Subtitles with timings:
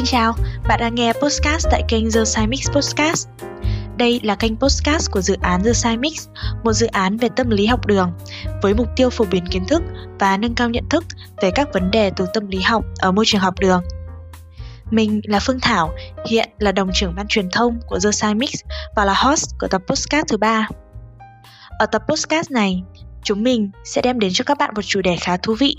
[0.00, 0.34] Xin chào,
[0.68, 3.28] bạn đang nghe podcast tại kênh The Cymix Podcast.
[3.96, 6.28] Đây là kênh podcast của dự án The Cymix,
[6.64, 8.12] một dự án về tâm lý học đường
[8.62, 9.82] với mục tiêu phổ biến kiến thức
[10.18, 11.04] và nâng cao nhận thức
[11.42, 13.82] về các vấn đề từ tâm lý học ở môi trường học đường.
[14.90, 15.94] Mình là Phương Thảo,
[16.26, 18.54] hiện là đồng trưởng ban truyền thông của The Cymix
[18.96, 20.68] và là host của tập podcast thứ ba.
[21.78, 22.82] Ở tập podcast này,
[23.22, 25.76] chúng mình sẽ đem đến cho các bạn một chủ đề khá thú vị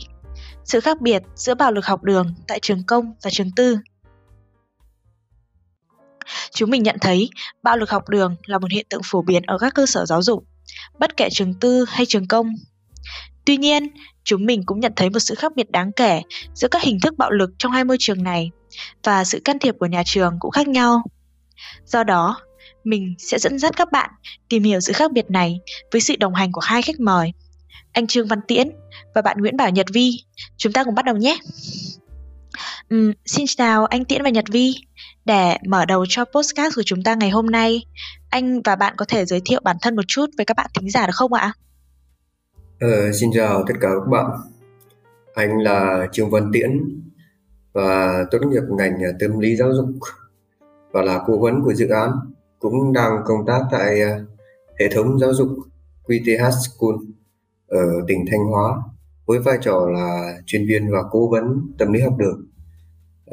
[0.63, 3.77] sự khác biệt giữa bạo lực học đường tại trường công và trường tư.
[6.53, 7.29] Chúng mình nhận thấy
[7.63, 10.21] bạo lực học đường là một hiện tượng phổ biến ở các cơ sở giáo
[10.21, 10.43] dục,
[10.99, 12.47] bất kể trường tư hay trường công.
[13.45, 13.87] Tuy nhiên,
[14.23, 16.21] chúng mình cũng nhận thấy một sự khác biệt đáng kể
[16.53, 18.51] giữa các hình thức bạo lực trong hai môi trường này
[19.03, 21.01] và sự can thiệp của nhà trường cũng khác nhau.
[21.85, 22.37] Do đó,
[22.83, 24.09] mình sẽ dẫn dắt các bạn
[24.49, 25.59] tìm hiểu sự khác biệt này
[25.91, 27.33] với sự đồng hành của hai khách mời,
[27.93, 28.69] anh Trương Văn Tiễn
[29.15, 30.11] và bạn Nguyễn Bảo Nhật Vi.
[30.57, 31.37] Chúng ta cùng bắt đầu nhé.
[32.89, 34.75] Um, xin chào anh Tiễn và Nhật Vi.
[35.25, 37.85] Để mở đầu cho podcast của chúng ta ngày hôm nay,
[38.29, 40.89] anh và bạn có thể giới thiệu bản thân một chút với các bạn thính
[40.89, 41.53] giả được không ạ?
[42.79, 44.31] Ờ, xin chào tất cả các bạn.
[45.33, 47.01] Anh là Trương Văn Tiễn
[47.73, 49.85] và tốt nghiệp ngành tâm lý giáo dục
[50.91, 52.11] và là cố vấn của dự án
[52.59, 54.25] cũng đang công tác tại ờ,
[54.79, 55.49] hệ thống giáo dục
[56.03, 56.95] QTH School
[57.67, 58.77] ở tỉnh Thanh Hóa
[59.25, 62.50] với vai trò là chuyên viên và cố vấn tâm lý học đường.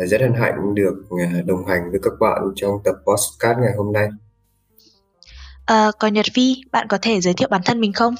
[0.06, 3.92] Rất hân hạnh được à, đồng hành với các bạn trong tập podcast ngày hôm
[3.92, 4.08] nay.
[5.66, 8.14] À, còn Nhật Vi, bạn có thể giới thiệu bản thân mình không?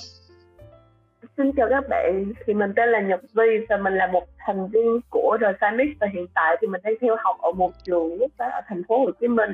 [1.37, 4.69] Xin chào các bạn, thì mình tên là Nhật Vi và mình là một thành
[4.69, 8.21] viên của The Science và hiện tại thì mình đang theo học ở một trường
[8.21, 9.51] quốc tế ở thành phố Hồ Chí Minh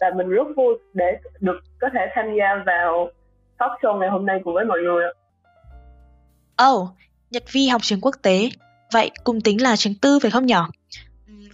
[0.00, 3.08] và mình rất vui để được có thể tham gia vào
[3.58, 5.04] talk show ngày hôm nay cùng với mọi người.
[6.70, 6.88] Oh,
[7.30, 8.48] Nhật Vi học trường quốc tế,
[8.92, 10.68] vậy cùng tính là trường tư phải không nhỏ?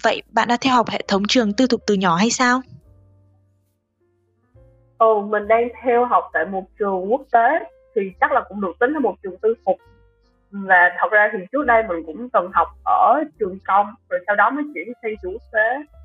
[0.03, 2.61] Vậy bạn đã theo học hệ thống trường tư thục từ nhỏ hay sao?
[4.99, 7.49] Ồ, mình đang theo học tại một trường quốc tế
[7.95, 9.77] thì chắc là cũng được tính là một trường tư thục
[10.51, 14.37] và thật ra thì trước đây mình cũng từng học ở trường công rồi sau
[14.37, 15.99] đó mới chuyển sang trường quốc tế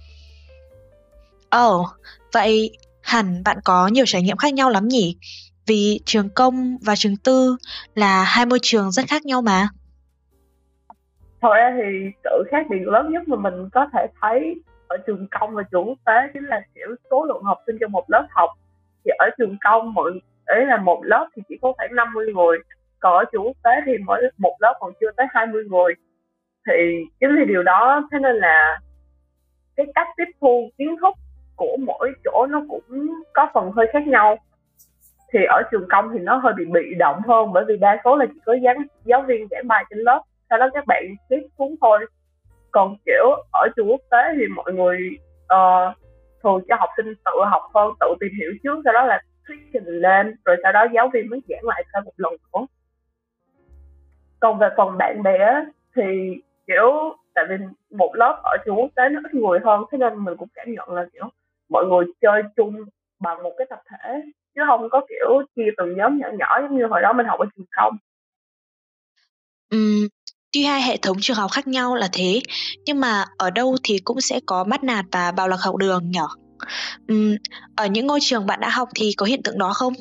[1.49, 1.87] Ồ, oh,
[2.33, 5.17] vậy hẳn bạn có nhiều trải nghiệm khác nhau lắm nhỉ?
[5.65, 7.57] Vì trường công và trường tư
[7.95, 9.69] là hai môi trường rất khác nhau mà.
[11.45, 14.55] Thật ra thì sự khác biệt lớn nhất mà mình có thể thấy
[14.87, 17.91] ở trường công và trường quốc tế chính là kiểu số lượng học sinh trong
[17.91, 18.49] một lớp học.
[19.05, 20.11] Thì ở trường công mọi
[20.45, 22.57] ấy là một lớp thì chỉ có khoảng 50 người,
[22.99, 25.93] còn ở trường quốc tế thì mỗi một lớp còn chưa tới 20 người.
[26.67, 26.73] Thì
[27.19, 28.79] chính vì điều đó thế nên là
[29.75, 31.13] cái cách tiếp thu kiến thức
[31.55, 34.37] của mỗi chỗ nó cũng có phần hơi khác nhau
[35.33, 38.15] thì ở trường công thì nó hơi bị bị động hơn bởi vì đa số
[38.15, 41.47] là chỉ có giáo, giáo viên giảng bài trên lớp sau đó các bạn viết
[41.57, 42.05] xuống thôi.
[42.71, 44.97] Còn kiểu ở trường quốc tế thì mọi người
[45.43, 45.97] uh,
[46.43, 49.59] thường cho học sinh tự học hơn tự tìm hiểu trước sau đó là thuyết
[49.73, 52.65] trình lên rồi sau đó giáo viên mới giảng lại thêm một lần nữa.
[54.39, 55.63] Còn về phần bạn bè
[55.95, 56.03] thì
[56.67, 57.55] kiểu tại vì
[57.89, 60.71] một lớp ở trường quốc tế nó ít người hơn thế nên mình cũng cảm
[60.71, 61.29] nhận là kiểu
[61.69, 62.75] mọi người chơi chung
[63.19, 64.21] bằng một cái tập thể
[64.55, 67.39] chứ không có kiểu chia từng nhóm nhỏ nhỏ giống như hồi đó mình học
[67.39, 67.97] ở trường công
[70.55, 72.41] tuy hai hệ thống trường học khác nhau là thế,
[72.85, 76.11] nhưng mà ở đâu thì cũng sẽ có bắt nạt và bạo lực học đường
[76.11, 76.27] nhở?
[77.13, 77.35] Uhm,
[77.75, 79.93] ở những ngôi trường bạn đã học thì có hiện tượng đó không?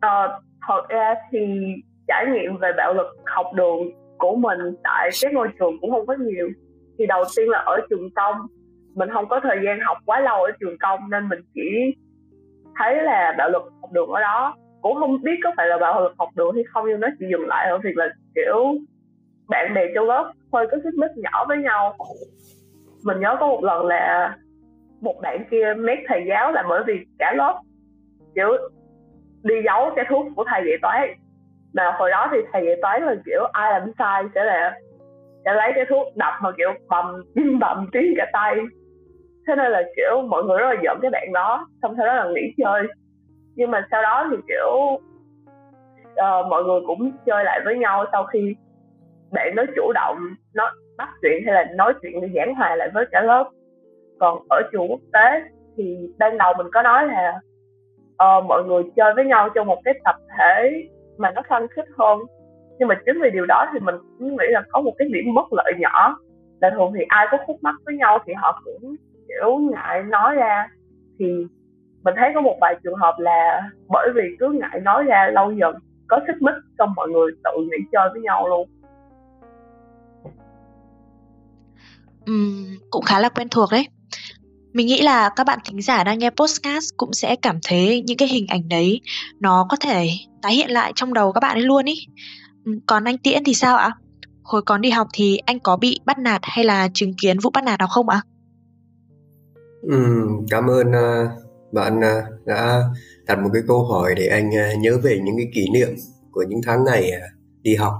[0.00, 1.38] Ờ, thật ra thì
[2.08, 3.78] trải nghiệm về bạo lực học đường
[4.18, 6.48] của mình tại cái ngôi trường cũng không có nhiều.
[6.98, 8.36] Thì đầu tiên là ở trường công
[8.94, 11.70] mình không có thời gian học quá lâu ở trường công nên mình chỉ
[12.78, 16.02] thấy là bạo lực học đường ở đó cũng không biết có phải là bạo
[16.02, 18.74] lực học đường hay không, nhưng nó chỉ dừng lại ở việc là, kiểu,
[19.48, 21.96] bạn bè trong lớp hơi có xích mích nhỏ với nhau.
[23.04, 24.36] Mình nhớ có một lần là
[25.00, 27.60] một bạn kia mét thầy giáo là bởi vì cả lớp,
[28.34, 28.48] kiểu,
[29.42, 31.08] đi giấu cái thuốc của thầy dạy toán.
[31.74, 34.78] Mà hồi đó thì thầy dạy toán là, kiểu, ai làm sai sẽ là
[35.44, 37.22] sẽ lấy cái thuốc đập mà, kiểu, bầm
[37.60, 38.54] bầm tiếng cả tay.
[39.46, 42.14] Thế nên là, kiểu, mọi người rất là giận cái bạn đó, xong sau đó
[42.14, 42.82] là nghỉ chơi
[43.58, 44.98] nhưng mà sau đó thì kiểu
[46.10, 48.56] uh, mọi người cũng chơi lại với nhau sau khi
[49.32, 50.18] bạn nó chủ động
[50.54, 53.50] nó bắt chuyện hay là nói chuyện để giảng hòa lại với cả lớp.
[54.18, 55.42] Còn ở trường quốc tế
[55.76, 57.40] thì ban đầu mình có nói là
[58.12, 60.88] uh, mọi người chơi với nhau trong một cái tập thể
[61.18, 62.18] mà nó khăng khích hơn.
[62.78, 65.34] Nhưng mà chính vì điều đó thì mình cũng nghĩ là có một cái điểm
[65.34, 66.16] bất lợi nhỏ.
[66.60, 68.96] Là thường thì ai có khúc mắc với nhau thì họ cũng
[69.28, 70.68] kiểu ngại nói ra.
[71.18, 71.46] Thì
[72.04, 75.52] mình thấy có một vài trường hợp là bởi vì cứ ngại nói ra lâu
[75.52, 75.74] dần
[76.08, 78.68] có xích mích xong mọi người tự nghỉ chơi với nhau luôn
[82.26, 83.88] Ừm, cũng khá là quen thuộc đấy.
[84.72, 88.16] Mình nghĩ là các bạn thính giả đang nghe podcast cũng sẽ cảm thấy những
[88.16, 89.00] cái hình ảnh đấy
[89.40, 90.08] nó có thể
[90.42, 92.06] tái hiện lại trong đầu các bạn ấy luôn ý.
[92.86, 93.90] Còn anh Tiễn thì sao ạ?
[94.42, 97.50] Hồi còn đi học thì anh có bị bắt nạt hay là chứng kiến vụ
[97.50, 98.20] bắt nạt nào không ạ?
[99.82, 102.82] Ừ, cảm ơn uh, bạn anh đã
[103.26, 105.88] đặt một cái câu hỏi để anh à, nhớ về những cái kỷ niệm
[106.30, 107.26] của những tháng ngày à,
[107.62, 107.94] đi học.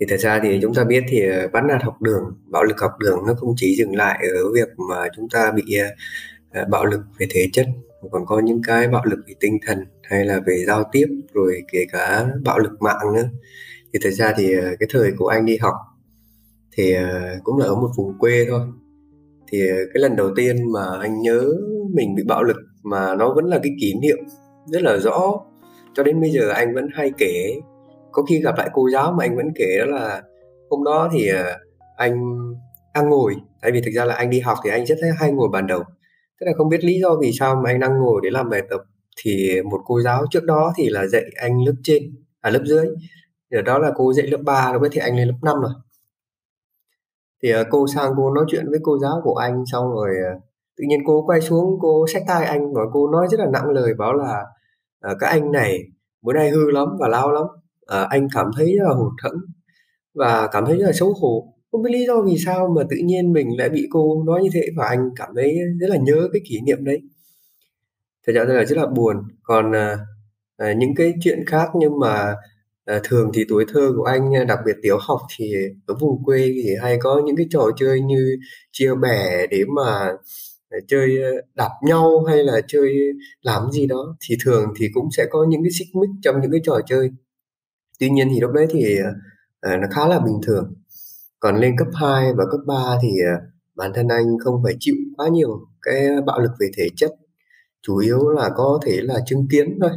[0.00, 2.92] Thì thật ra thì chúng ta biết thì bắt nạt học đường, bạo lực học
[2.98, 5.78] đường nó không chỉ dừng lại ở việc mà chúng ta bị
[6.68, 7.66] bạo lực về thể chất
[8.10, 11.62] còn có những cái bạo lực về tinh thần hay là về giao tiếp, rồi
[11.72, 13.28] kể cả bạo lực mạng nữa.
[13.92, 15.74] Thì thật ra thì cái thời của anh đi học
[16.72, 16.94] thì
[17.44, 18.60] cũng là ở một vùng quê thôi.
[19.48, 21.52] Thì cái lần đầu tiên mà anh nhớ
[21.96, 24.18] mình bị bạo lực mà nó vẫn là cái kỷ niệm
[24.66, 25.32] rất là rõ.
[25.94, 27.60] Cho đến bây giờ anh vẫn hay kể.
[28.12, 30.22] Có khi gặp lại cô giáo mà anh vẫn kể đó là,
[30.70, 31.58] hôm đó thì ờ,
[31.96, 32.20] anh
[32.94, 33.36] đang ngồi.
[33.62, 35.82] Tại vì thực ra là anh đi học thì anh rất hay ngồi bàn đầu.
[36.40, 38.62] Tức là không biết lý do vì sao mà anh đang ngồi để làm bài
[38.70, 38.80] tập.
[39.22, 42.02] Thì một cô giáo trước đó thì là dạy anh lớp trên
[42.40, 42.86] à lớp dưới.
[43.52, 45.72] Thì đó là cô dạy lớp 3 lúc thì anh lên lớp 5 rồi.
[47.42, 50.40] Thì ờ, cô sang cô nói chuyện với cô giáo của anh, xong rồi ờ,
[50.76, 53.70] tự nhiên cô quay xuống cô xách tay anh và cô nói rất là nặng
[53.70, 54.44] lời bảo là
[55.00, 55.78] ờ, các anh này
[56.22, 57.44] bữa nay hư lắm và lao lắm.
[57.86, 59.40] À, anh cảm thấy rất là hụt hẫng
[60.14, 61.52] và cảm thấy rất là xấu hổ.
[61.72, 64.50] Không biết lý do vì sao mà tự nhiên mình lại bị cô nói như
[64.52, 67.02] thế và anh cảm thấy rất là nhớ cái kỷ niệm đấy.
[68.26, 69.16] Thật ra là rất là buồn.
[69.42, 69.98] Còn à,
[70.56, 72.34] à, những cái chuyện khác nhưng mà
[72.84, 75.52] à, thường thì tuổi thơ của anh đặc biệt tiểu học thì
[75.86, 78.36] ở vùng quê thì hay có những cái trò chơi như
[78.72, 80.12] chia bè để mà
[80.88, 82.94] chơi ờ, đạp nhau hay là chơi
[83.42, 86.50] làm gì đó thì thường thì cũng sẽ có những cái xích mích trong những
[86.50, 87.10] cái trò chơi.
[88.00, 90.74] Tuy nhiên thì lúc đấy thì uh, nó khá là bình thường.
[91.40, 93.42] Còn lên cấp 2 và cấp 3 thì uh,
[93.74, 97.10] bản thân anh không phải chịu quá nhiều cái bạo lực về thể chất
[97.82, 99.90] chủ yếu là có thể là chứng kiến thôi.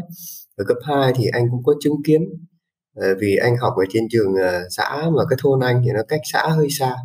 [0.56, 2.22] Ở cấp 2 thì anh cũng có chứng kiến
[3.00, 4.34] uh, vì anh học ở trên trường
[4.70, 6.96] xã mà cái thôn anh thì nó cách xã hơi xa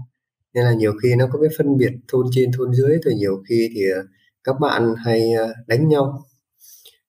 [0.55, 3.43] nên là nhiều khi nó có cái phân biệt thôn trên thôn dưới thì nhiều
[3.49, 4.03] khi thì ờ,
[4.45, 6.23] các bạn hay ờ, đánh nhau.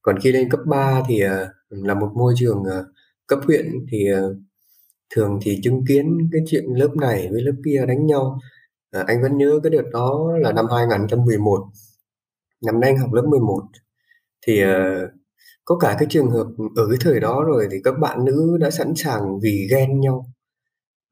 [0.01, 2.63] Còn khi lên cấp 3 thì ờ, là một môi trường
[3.27, 3.97] cấp huyện thì
[5.15, 8.39] thường thì chứng kiến cái chuyện lớp này với lớp kia đánh nhau.
[8.91, 11.59] À, anh vẫn nhớ cái đợt đó là năm 2011
[12.65, 13.61] năm nay anh học lớp 11
[14.47, 14.69] thì uh,
[15.65, 18.69] có cả cái trường hợp ở cái thời đó rồi thì các bạn nữ đã
[18.69, 20.25] sẵn sàng vì ghen nhau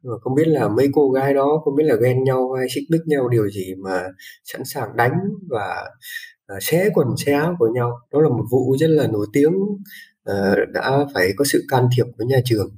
[0.03, 2.83] mà không biết là mấy cô gái đó không biết là ghen nhau hay xích
[2.89, 4.03] bích nhau điều gì mà
[4.44, 5.13] sẵn sàng đánh
[5.50, 5.85] và
[6.53, 8.00] uh, xé quần xé áo của nhau.
[8.11, 9.53] Đó là một vụ rất là nổi tiếng
[10.31, 12.75] uh, đã phải có sự can thiệp của nhà trường.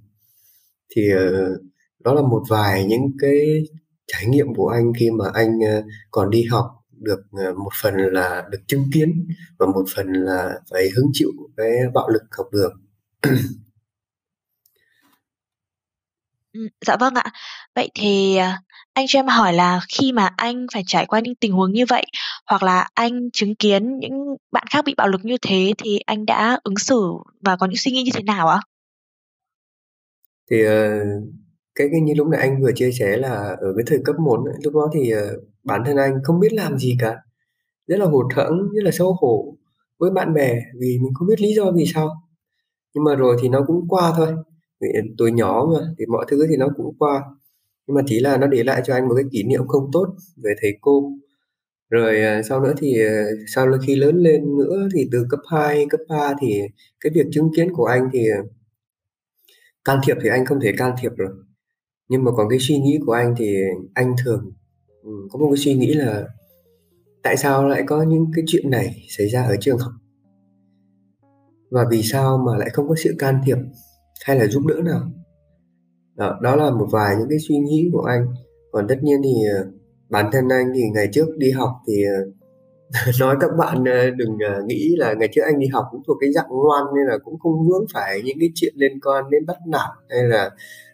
[0.96, 1.62] Thì uh,
[2.00, 3.64] đó là một vài những cái
[4.08, 7.20] trải nghiệm của anh khi mà anh uh, còn đi học được
[7.50, 9.28] uh, một phần là được chứng kiến
[9.60, 12.74] và một phần là phải hứng chịu cái bạo lực học đường.
[16.86, 17.24] dạ vâng ạ.
[17.76, 18.62] Vậy thì à,
[18.94, 21.86] anh cho em hỏi là khi mà anh phải trải qua những tình huống như
[21.90, 22.06] vậy
[22.48, 24.14] hoặc là anh chứng kiến những
[24.52, 27.02] bạn khác bị bạo lực như thế thì anh đã ứng xử
[27.42, 28.60] và có những suy nghĩ như thế nào ạ?
[30.52, 31.00] Thì ờ,
[31.76, 34.40] cái, cái như lúc nãy anh vừa chia sẻ là ở cái thời cấp 1
[34.64, 37.16] lúc đó thì ờ, bản thân anh không biết làm gì cả.
[37.88, 39.58] Rất là hụt hẫng rất là xấu hổ
[40.00, 42.10] với bạn bè vì mình không biết lý do vì sao.
[42.94, 44.36] Nhưng mà rồi thì nó cũng qua thôi
[44.82, 47.24] vì tuổi nhỏ mà thì mọi thứ thì nó cũng qua.
[47.88, 50.08] Nhưng mà chỉ là nó để lại cho anh một cái kỷ niệm không tốt
[50.44, 51.12] về thầy cô.
[51.90, 55.86] Rồi à, sau nữa thì à, sau khi lớn lên nữa thì từ cấp 2,
[55.90, 56.62] cấp 3 thì
[57.00, 58.42] cái việc chứng kiến của anh thì à,
[59.86, 61.44] can thiệp thì anh không thể can thiệp được.
[62.10, 63.56] Nhưng mà còn cái suy nghĩ của anh thì
[63.94, 64.52] anh thường
[65.04, 66.28] ừ, có một cái suy nghĩ là
[67.24, 69.92] tại sao lại có những cái chuyện này xảy ra ở trường học?
[71.72, 73.58] Và vì sao mà lại không có sự can thiệp
[74.24, 75.02] hay là giúp đỡ nào?
[76.16, 78.26] Đó, đó là một vài những cái suy nghĩ của anh.
[78.72, 79.68] Còn tất nhiên thì ờ,
[80.10, 84.38] bản thân anh thì ngày trước đi học thì ờ, nói các bạn ờ, đừng
[84.66, 87.40] nghĩ là ngày trước anh đi học cũng thuộc cái dạng ngoan nên là cũng
[87.40, 90.50] không vướng phải những cái chuyện liên quan đến bắt nạt hay là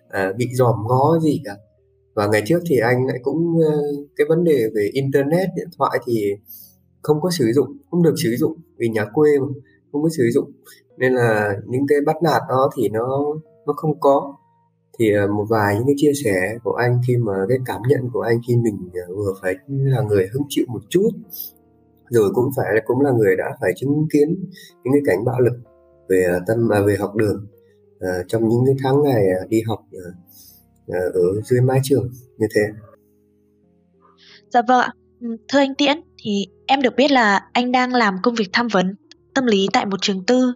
[0.09, 1.55] à, bị dòm ngó gì cả.
[2.13, 3.59] Và ngày trước thì anh lại cũng
[4.15, 6.31] cái vấn đề về internet điện thoại thì
[7.01, 9.47] không có sử dụng không được sử dụng vì nhà quê mà
[9.91, 10.51] không có sử dụng
[11.01, 13.25] nên là những cái bắt nạt đó thì nó
[13.65, 14.35] nó không có.
[14.99, 18.09] Thì ờ, một vài những cái chia sẻ của anh khi mà cái cảm nhận
[18.13, 21.09] của anh khi mình ờ, vừa phải là người hứng chịu một chút
[22.09, 24.45] rồi cũng phải cũng là người đã phải chứng kiến
[24.83, 25.53] những cái cảnh bạo lực
[26.09, 27.47] về ờ, tâm à, về học đường
[27.99, 29.79] à, trong những cái tháng ngày đi học
[30.87, 32.61] à, ở dưới mái trường như thế.
[34.49, 34.93] Dạ vâng ạ.
[35.21, 38.95] Thưa anh Tiễn, thì em được biết là anh đang làm công việc tham vấn
[39.33, 40.53] tâm lý tại một trường tư.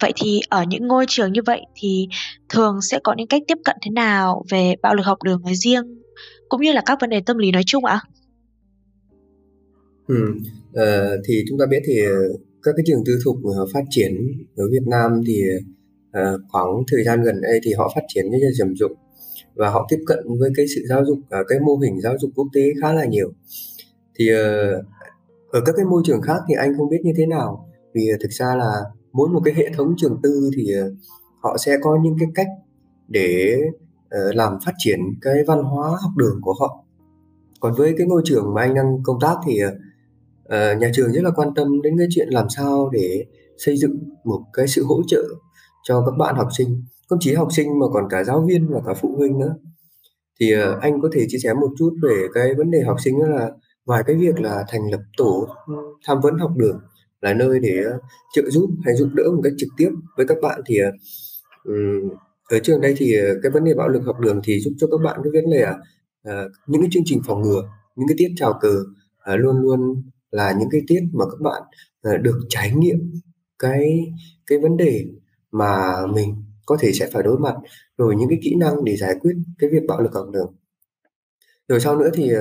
[0.00, 2.08] vậy thì ở những ngôi trường như vậy thì
[2.48, 5.54] thường sẽ có những cách tiếp cận thế nào về bạo lực học đường nói
[5.54, 6.02] riêng
[6.48, 8.00] cũng như là các vấn đề tâm lý nói chung ạ?
[10.08, 10.14] Ừ,
[11.24, 11.94] thì chúng ta biết thì
[12.66, 14.12] các cái trường tư thục ờ, phát triển
[14.56, 15.42] ở Việt Nam thì
[16.12, 18.88] ờ, khoảng thời gian gần đây thì họ phát triển rất là rầm rộ
[19.54, 22.30] và họ tiếp cận với cái sự giáo dục uh, cái mô hình giáo dục
[22.34, 23.32] quốc tế khá là nhiều
[24.14, 24.28] thì
[25.50, 28.16] ở các cái môi trường khác thì anh không biết như thế nào vì ờ,
[28.22, 28.72] thực ra là
[29.12, 30.92] mỗi một cái hệ thống trường tư thì ờ,
[31.42, 32.46] họ sẽ có những cái cách
[33.08, 33.60] để
[34.10, 36.84] ờ, làm phát triển cái văn hóa học đường của họ.
[37.60, 41.24] Còn với cái ngôi trường mà anh đang công tác thì uh, nhà trường rất
[41.24, 43.24] là quan tâm đến cái chuyện làm sao để
[43.58, 45.22] xây dựng một cái sự hỗ trợ
[45.84, 48.80] cho các bạn học sinh không chỉ học sinh mà còn cả giáo viên và
[48.86, 49.54] cả phụ huynh nữa.
[50.40, 53.20] Thì uh, anh có thể chia sẻ một chút về cái vấn đề học sinh
[53.20, 53.50] đó là
[53.86, 55.48] ngoài cái việc là thành lập tổ
[56.06, 56.80] tham vấn học đường
[57.20, 57.98] là nơi để ờ,
[58.34, 61.72] trợ giúp hay giúp đỡ một cách trực tiếp với các bạn thì ờ,
[62.50, 64.86] ở trường đây thì ờ, cái vấn đề bạo lực học đường thì giúp cho
[64.90, 65.66] các bạn cái vấn đề
[66.28, 67.62] uh, những cái chương trình phòng ngừa
[67.96, 68.84] những cái tiết chào cờ
[69.32, 71.62] uh, luôn luôn là những cái tiết mà các bạn
[72.14, 73.12] uh, được trải nghiệm
[73.58, 74.12] cái
[74.46, 75.06] cái vấn đề
[75.52, 76.34] mà mình
[76.66, 77.54] có thể sẽ phải đối mặt
[77.98, 80.54] rồi những cái kỹ năng để giải quyết cái việc bạo lực học đường.
[81.68, 82.40] Rồi sau nữa thì uh,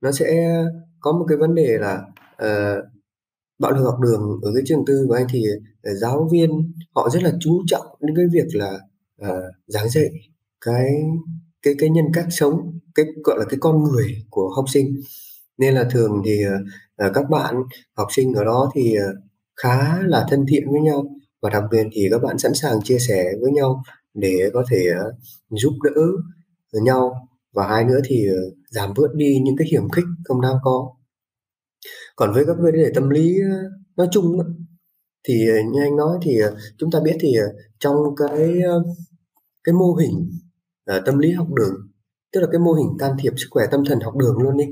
[0.00, 0.54] nó sẽ
[1.00, 2.02] có một cái vấn đề là
[2.44, 2.84] uh,
[3.58, 5.44] bạo lực học đường ở cái trường tư của anh thì
[5.82, 8.78] ờ, giáo viên họ rất là chú trọng đến cái việc là
[9.22, 10.10] uh, giảng dạy
[10.60, 10.88] cái
[11.62, 14.86] cái cái nhân cách sống cái gọi là cái con người của học sinh.
[15.58, 16.40] Nên là thường thì
[17.06, 17.54] uh, các bạn
[17.96, 19.16] học sinh ở đó thì uh,
[19.56, 21.04] khá là thân thiện với nhau.
[21.42, 23.82] Và đặc biệt thì các bạn sẵn sàng chia sẻ với nhau
[24.14, 25.14] để có thể uh,
[25.50, 26.02] giúp đỡ
[26.82, 27.28] nhau.
[27.52, 30.95] Và hai nữa thì uh, giảm bớt đi những cái hiểm khích không đáng có
[32.16, 34.38] còn với các vấn đề tâm lý ờ, nói chung
[35.28, 37.34] thì ờ, như anh nói thì ờ, chúng ta biết thì
[37.78, 38.60] trong cái
[39.64, 40.30] cái mô hình
[40.96, 41.74] uh, tâm lý học đường
[42.32, 44.64] tức là cái mô hình can thiệp sức khỏe tâm thần học đường luôn đi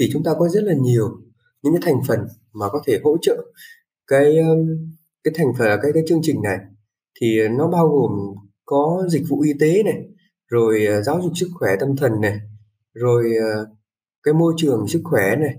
[0.00, 1.08] thì chúng ta có rất là nhiều
[1.62, 2.20] những cái thành phần
[2.52, 3.36] mà có thể hỗ trợ
[4.06, 4.36] cái
[5.24, 6.58] cái thành phần cái cái chương trình này.
[7.20, 8.10] Thì nó bao gồm
[8.64, 10.08] có dịch vụ y tế này
[10.48, 12.38] rồi giáo dục sức khỏe tâm thần này
[12.94, 13.32] rồi
[14.22, 15.54] cái môi trường sức khỏe này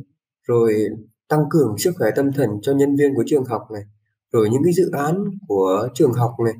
[0.47, 0.89] rồi
[1.29, 3.83] tăng cường sức khỏe tâm thần cho nhân viên của trường học này,
[4.31, 6.53] rồi những cái dự án của trường học này,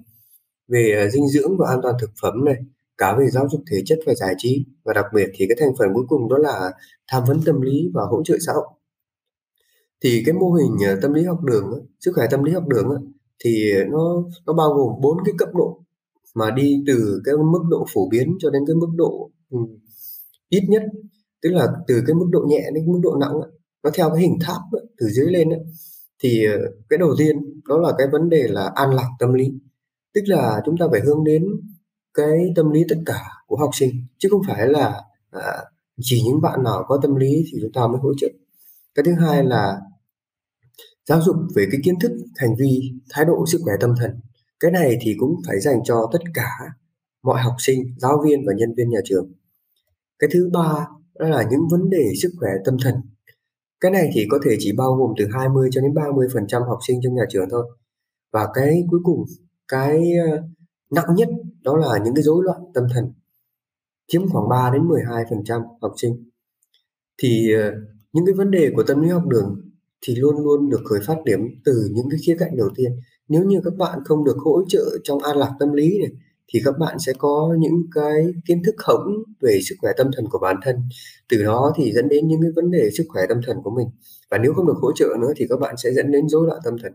[0.67, 2.55] về ờ, dinh dưỡng và an toàn thực phẩm này,
[2.97, 4.65] cả về giáo dục thể chất và giải trí.
[4.83, 6.71] Và đặc biệt thì cái thành phần cuối cùng đó là
[7.11, 8.67] tham vấn tâm lý và hỗ trợ xã hội.
[10.03, 13.11] Thì cái mô hình ờ, tâm lý học đường sức khỏe tâm lý học đường
[13.45, 15.83] thì nó nó bao gồm bốn cái cấp độ
[16.35, 19.57] mà đi từ cái mức độ phổ biến cho đến cái mức độ ừ,
[20.49, 20.83] ít nhất.
[21.41, 23.33] Tức là từ cái mức độ nhẹ đến mức độ nặng
[23.83, 24.61] nó theo cái hình tháp
[24.97, 25.49] từ dưới lên
[26.23, 26.57] thì ờ,
[26.89, 29.51] cái đầu tiên đó là cái vấn đề là an lạc tâm lý.
[30.13, 31.45] Tức là chúng ta phải hướng đến
[32.13, 35.41] cái tâm lý tất cả của học sinh chứ không phải là à,
[36.01, 38.27] chỉ những bạn nào có tâm lý thì chúng ta mới hỗ trợ.
[38.95, 39.79] Cái thứ hai là
[41.05, 44.11] giáo dục về cái kiến thức hành vi thái độ sức khỏe tâm thần.
[44.59, 46.49] Cái này thì cũng phải dành cho tất cả
[47.23, 49.31] mọi học sinh giáo viên và nhân viên nhà trường.
[50.19, 50.87] Cái thứ ba
[51.19, 52.95] đó là những vấn đề sức khỏe tâm thần
[53.81, 56.61] cái này thì có thể chỉ bao gồm từ 20 cho đến 30 phần trăm
[56.61, 57.65] học sinh trong nhà trường thôi.
[58.31, 59.25] Và cái cuối cùng,
[59.67, 60.41] cái ờ,
[60.91, 61.29] nặng nhất
[61.61, 63.13] đó là những cái rối loạn tâm thần,
[64.07, 66.29] chiếm khoảng 3 đến 12 phần trăm học sinh.
[67.23, 67.73] Thì ờ,
[68.13, 69.61] những cái vấn đề của tâm lý học đường
[70.01, 72.91] thì luôn luôn được khởi phát điểm từ những cái khía cạnh đầu tiên.
[73.27, 76.11] Nếu như các bạn không được hỗ trợ trong an lạc tâm lý này
[76.53, 80.25] thì các bạn sẽ có những cái kiến thức hỗn về sức khỏe tâm thần
[80.29, 80.75] của bản thân.
[81.29, 83.87] Từ đó thì dẫn đến những cái vấn đề sức khỏe tâm thần của mình.
[84.31, 86.59] Và nếu không được hỗ trợ nữa thì các bạn sẽ dẫn đến rối loạn
[86.63, 86.93] tâm thần.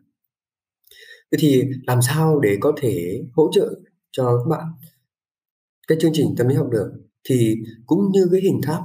[1.32, 3.74] Thế thì làm sao để có thể hỗ trợ
[4.12, 4.64] cho các bạn
[5.88, 6.92] cái chương trình tâm lý học được
[7.28, 7.56] thì
[7.86, 8.80] cũng như cái hình tháp,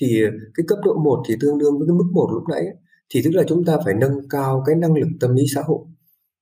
[0.00, 0.22] thì
[0.54, 2.66] cái cấp độ 1 thì tương đương với cái mức 1 lúc nãy
[3.10, 5.78] thì tức là chúng ta phải nâng cao cái năng lực tâm lý xã hội.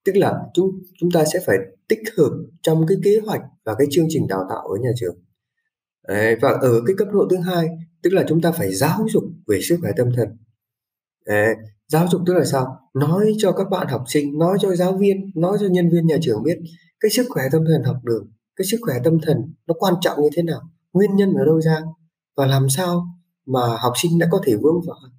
[0.05, 1.57] Tức là chúng chúng ta sẽ phải
[1.89, 2.31] tích hợp
[2.63, 5.17] trong cái kế hoạch và cái chương trình đào tạo ở nhà trường.
[6.09, 7.69] Đấy, và ở cái cấp độ thứ hai
[8.03, 10.29] tức là chúng ta phải giáo dục về sức khỏe tâm thần.
[11.27, 11.55] Đấy,
[11.89, 12.79] giáo dục tức là sao?
[12.95, 16.17] Nói cho các bạn học sinh nói cho giáo viên nói cho nhân viên nhà
[16.23, 16.59] trường biết
[17.01, 20.23] cái sức khỏe tâm thần học đường cái sức khỏe tâm thần nó quan trọng
[20.23, 20.61] như thế nào
[20.93, 21.83] nguyên nhân ở đâu ra
[22.37, 23.07] và làm sao
[23.47, 25.13] mà học sinh đã có thể vững vàng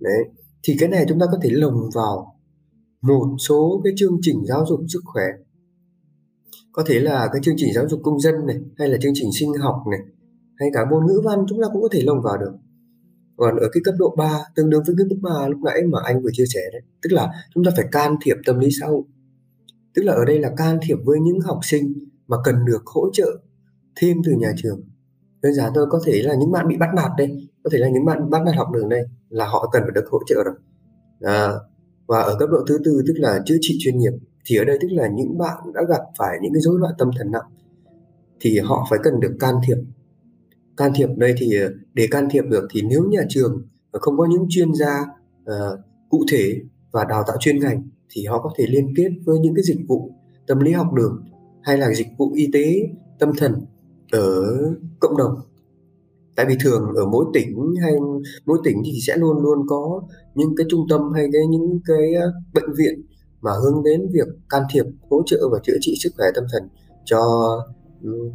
[0.00, 0.24] đấy
[0.62, 2.40] thì cái này chúng ta có thể lồng vào
[3.02, 5.24] một số cái chương trình giáo dục sức khỏe
[6.72, 9.30] có thể là cái chương trình giáo dục công dân này hay là chương trình
[9.32, 10.00] sinh học này
[10.58, 12.52] hay cả môn ngữ văn chúng ta cũng có thể lồng vào được.
[13.36, 15.98] Còn ở cái cấp độ 3 tương đương với cái cấp 3 lúc nãy mà
[16.04, 18.86] anh vừa chia sẻ đấy tức là chúng ta phải can thiệp tâm lý xã
[18.86, 19.02] hội.
[19.94, 21.94] Tức là ở đây là can thiệp với những học sinh
[22.26, 23.38] mà cần được hỗ trợ
[23.96, 24.80] thêm từ nhà trường.
[25.42, 27.88] Đơn giản thôi có thể là những bạn bị bắt nạt đây có thể là
[27.88, 30.54] những bạn bắt nạt học đường đây là họ cần phải được hỗ trợ rồi.
[31.20, 31.52] À,
[32.06, 34.12] và ở cấp độ thứ tư tức là chữa trị chuyên nghiệp
[34.48, 37.10] thì ở đây tức là những bạn đã gặp phải những cái rối loạn tâm
[37.18, 37.50] thần nặng
[38.40, 39.76] thì họ phải cần được can thiệp.
[40.76, 41.52] Can thiệp đây thì
[41.94, 43.62] để can thiệp được thì nếu nhà trường
[43.92, 45.00] không có những chuyên gia
[45.42, 45.78] uh,
[46.08, 49.54] cụ thể và đào tạo chuyên ngành thì họ có thể liên kết với những
[49.54, 50.10] cái dịch vụ
[50.46, 51.24] tâm lý học đường
[51.62, 52.74] hay là dịch vụ y tế
[53.18, 53.54] tâm thần
[54.12, 54.42] ở
[55.00, 55.40] cộng đồng.
[56.36, 57.92] Tại vì thường ở mỗi tỉnh hay
[58.46, 60.02] mỗi tỉnh thì sẽ luôn luôn có
[60.34, 63.02] những cái trung tâm hay cái những cái ờ, bệnh viện
[63.40, 66.68] mà hướng đến việc can thiệp hỗ trợ và chữa trị sức khỏe tâm thần
[67.04, 67.20] cho
[68.02, 68.30] ừ,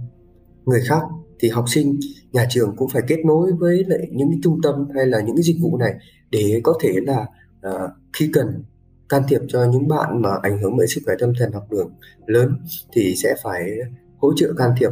[0.66, 1.02] người khác
[1.40, 2.00] thì học sinh
[2.32, 5.36] nhà trường cũng phải kết nối với lại những cái trung tâm hay là những
[5.36, 5.94] cái dịch vụ này
[6.32, 7.26] để có thể là
[7.68, 8.64] uh, khi cần
[9.10, 11.90] can thiệp cho những bạn mà ảnh hưởng bởi sức khỏe tâm thần học đường
[12.26, 12.58] lớn
[12.94, 13.70] thì sẽ phải
[14.18, 14.92] hỗ trợ can thiệp.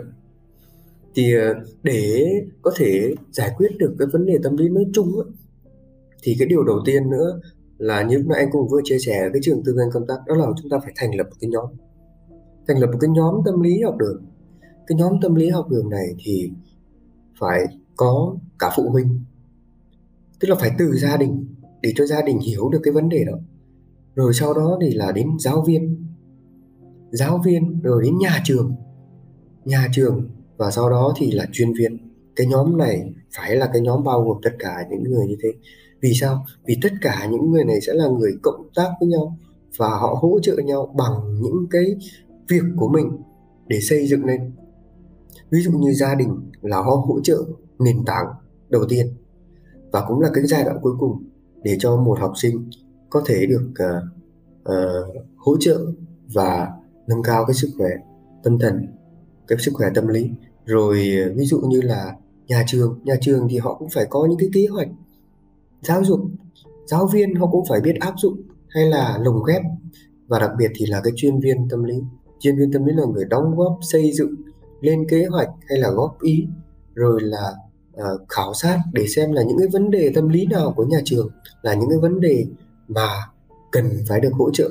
[1.15, 1.53] Thì ờ,
[1.83, 2.25] để
[2.61, 5.25] có thể giải quyết được cái vấn đề tâm lý nói chung ấy,
[6.23, 7.39] thì cái điều đầu tiên nữa
[7.81, 10.35] là như mà anh cũng vừa chia sẻ cái trường tư vấn công tác, đó
[10.35, 11.65] là chúng ta phải thành lập một cái nhóm.
[12.67, 14.25] Thành lập một cái nhóm tâm lý học đường.
[14.87, 16.51] Cái nhóm tâm lý học đường này thì
[17.39, 17.59] phải
[17.95, 19.23] có cả phụ huynh.
[20.39, 23.23] Tức là phải từ gia đình, để cho gia đình hiểu được cái vấn đề
[23.23, 23.37] đó.
[24.15, 26.05] Rồi sau đó thì là đến giáo viên.
[27.11, 28.75] Giáo viên, rồi đến nhà trường.
[29.65, 31.97] Nhà trường và sau đó thì là chuyên viên.
[32.35, 35.49] Cái nhóm này phải là cái nhóm bao gồm tất cả những người như thế
[36.01, 36.45] vì sao?
[36.65, 39.37] Vì tất cả những người này sẽ là người cộng tác với nhau
[39.77, 41.83] và họ hỗ trợ nhau bằng những cái
[42.49, 43.17] việc của mình
[43.67, 44.51] để xây dựng lên
[45.51, 47.43] ví dụ như gia đình là họ hỗ trợ
[47.79, 48.25] nền tảng
[48.69, 49.07] đầu tiên
[49.91, 51.23] và cũng là cái giai đoạn cuối cùng
[51.63, 52.69] để cho một học sinh
[53.09, 54.03] có thể được uh,
[54.69, 55.85] uh, hỗ trợ
[56.33, 56.67] và
[57.07, 57.89] nâng cao cái sức khỏe
[58.43, 58.87] tâm thần
[59.47, 60.29] cái sức khỏe tâm lý.
[60.65, 62.15] Rồi ờ, ví dụ như là
[62.47, 64.87] nhà trường nhà trường thì họ cũng phải có những cái kế hoạch
[65.81, 66.19] giáo dục
[66.85, 69.61] giáo viên họ cũng phải biết áp dụng hay là lồng ghép.
[70.27, 71.95] Và đặc biệt thì là cái chuyên viên tâm lý.
[72.39, 74.35] Chuyên viên tâm lý là người đóng góp xây dựng
[74.81, 76.47] lên kế hoạch hay là góp ý
[76.93, 77.53] rồi là
[77.93, 80.99] uh, khảo sát để xem là những cái vấn đề tâm lý nào của nhà
[81.05, 81.29] trường
[81.61, 82.45] là những cái vấn đề
[82.87, 83.09] mà
[83.71, 84.69] cần phải được hỗ trợ.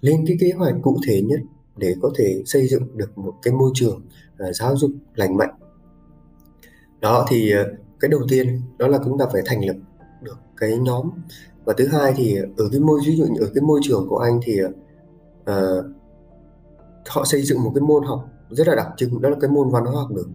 [0.00, 1.40] Lên cái kế hoạch cụ thể nhất
[1.76, 4.02] để có thể xây dựng được một cái môi trường
[4.48, 5.54] uh, giáo dục lành mạnh.
[7.00, 9.76] Đó thì uh, cái đầu tiên đó là chúng ta phải thành lập
[10.22, 11.10] được cái nhóm.
[11.64, 14.18] Và thứ hai thì ở cái môi ví dụ như ở cái môi trường của
[14.18, 15.84] anh thì uh,
[17.08, 19.70] họ xây dựng một cái môn học rất là đặc trưng đó là cái môn
[19.70, 20.32] văn hóa học đường.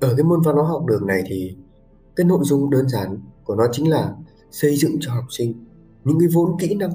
[0.00, 1.56] Ở cái môn văn hóa học đường này thì
[2.16, 4.14] cái nội dung đơn giản của nó chính là
[4.50, 5.64] xây dựng cho học sinh
[6.04, 6.92] những cái vốn kỹ năng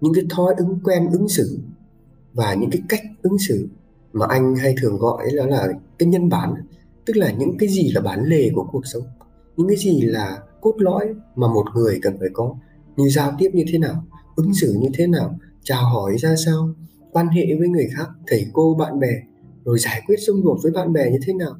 [0.00, 1.58] những cái thói ứng quen ứng xử
[2.32, 3.68] và những cái cách ứng xử
[4.12, 6.54] mà anh hay thường gọi là là cái nhân bản
[7.06, 9.02] tức là những cái gì là bản lề của cuộc sống
[9.56, 12.54] những cái gì là cốt lõi mà một người cần phải có.
[12.96, 14.04] Như giao tiếp như thế nào,
[14.36, 16.74] ứng xử như thế nào, chào hỏi ra sao,
[17.12, 19.12] quan hệ với người khác, thầy cô, bạn bè,
[19.64, 21.54] rồi giải quyết xung đột với bạn bè như thế nào,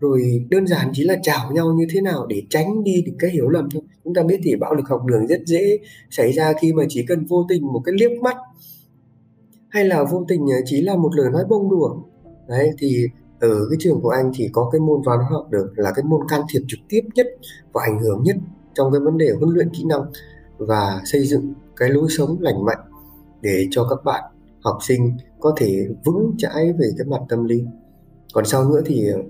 [0.00, 3.30] rồi đơn giản chỉ là chào nhau như thế nào để tránh đi những cái
[3.30, 3.82] hiểu lầm thôi.
[4.04, 5.78] Chúng ta biết thì bạo lực học đường rất dễ
[6.10, 8.36] xảy ra khi mà chỉ cần vô tình một cái liếc mắt,
[9.68, 11.96] hay là vô tình ờ, chỉ là một lời nói bông đùa.
[12.48, 13.06] Đấy, thì
[13.40, 16.04] ở cái trường của anh thì có cái môn toán hóa học được là cái
[16.04, 17.26] môn can thiệp trực tiếp nhất
[17.72, 18.36] và ảnh hưởng nhất
[18.74, 20.02] trong cái vấn đề huấn luyện kỹ năng
[20.58, 22.78] và xây dựng cái lối sống lành mạnh
[23.40, 24.24] để cho các bạn
[24.60, 27.64] học sinh có thể vững chãi về cái mặt tâm lý.
[28.34, 29.22] Còn sau nữa thì ờ,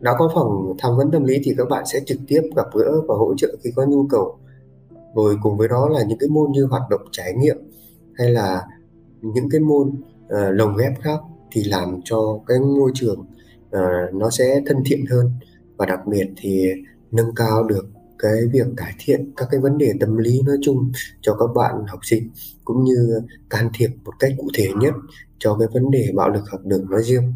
[0.00, 3.00] đã có phòng tham vấn tâm lý thì các bạn sẽ trực tiếp gặp gỡ
[3.08, 4.38] và hỗ trợ khi có nhu cầu.
[5.14, 7.56] Rồi cùng với đó là những cái môn như hoạt động trải nghiệm
[8.14, 8.62] hay là
[9.22, 13.24] những cái môn uh, lồng ghép khác thì làm cho cái môi trường
[13.76, 15.30] uh, nó sẽ thân thiện hơn
[15.76, 16.68] và đặc biệt thì
[17.10, 17.86] nâng cao được
[18.18, 21.74] cái việc cải thiện các cái vấn đề tâm lý nói chung cho các bạn
[21.88, 22.30] học sinh
[22.64, 24.94] cũng như can thiệp một cách cụ thể nhất
[25.38, 27.32] cho cái vấn đề bạo lực học đường nói riêng.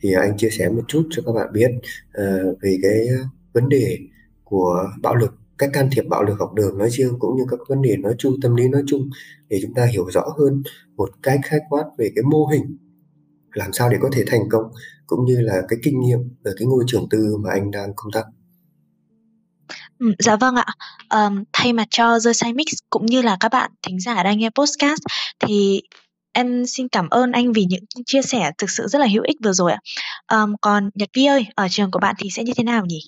[0.00, 1.70] Thì anh chia sẻ một chút cho các bạn biết
[2.08, 3.08] uh, về cái
[3.52, 3.98] vấn đề
[4.44, 7.60] của bạo lực cách can thiệp bạo lực học đường nói riêng cũng như các
[7.68, 9.10] vấn đề nói chung tâm lý nói chung
[9.48, 10.62] để chúng ta hiểu rõ hơn
[10.96, 12.76] một cách khái quát về cái mô hình
[13.52, 14.62] làm sao để có thể thành công
[15.06, 18.12] cũng như là cái kinh nghiệm ở cái ngôi trường tư mà anh đang công
[18.12, 18.24] tác
[19.98, 20.64] Ừ, dạ vâng ạ.
[21.08, 24.38] Ờm, thay mặt cho The Sai Mix cũng như là các bạn thính giả đang
[24.38, 25.00] nghe podcast
[25.40, 25.82] thì
[26.32, 29.36] em xin cảm ơn anh vì những chia sẻ thực sự rất là hữu ích
[29.44, 29.78] vừa rồi ạ.
[30.26, 33.00] Ờm, còn Nhật Vi ơi, ở trường của bạn thì sẽ như thế nào nhỉ?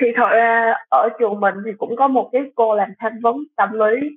[0.00, 3.36] thì thật ra ở trường mình thì cũng có một cái cô làm tham vấn
[3.56, 4.08] tâm lý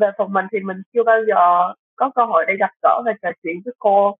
[0.00, 3.12] về phần mình thì mình chưa bao giờ có cơ hội để gặp gỡ và
[3.22, 4.16] trò chuyện với cô.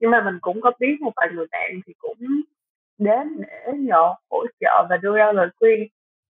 [0.00, 2.18] Nhưng mà mình cũng có biết một vài người bạn thì cũng
[2.98, 5.88] đến để nhờ hỗ trợ và đưa ra lời khuyên.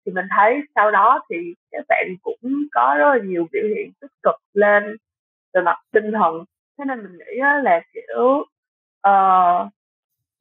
[0.06, 3.92] Thì mình thấy sau đó thì các bạn cũng có rất là nhiều biểu hiện
[4.02, 4.98] tích cực lên
[5.54, 6.44] về mặt tinh thần.
[6.78, 8.46] Thế nên mình nghĩ là kiểu
[9.08, 9.72] uh,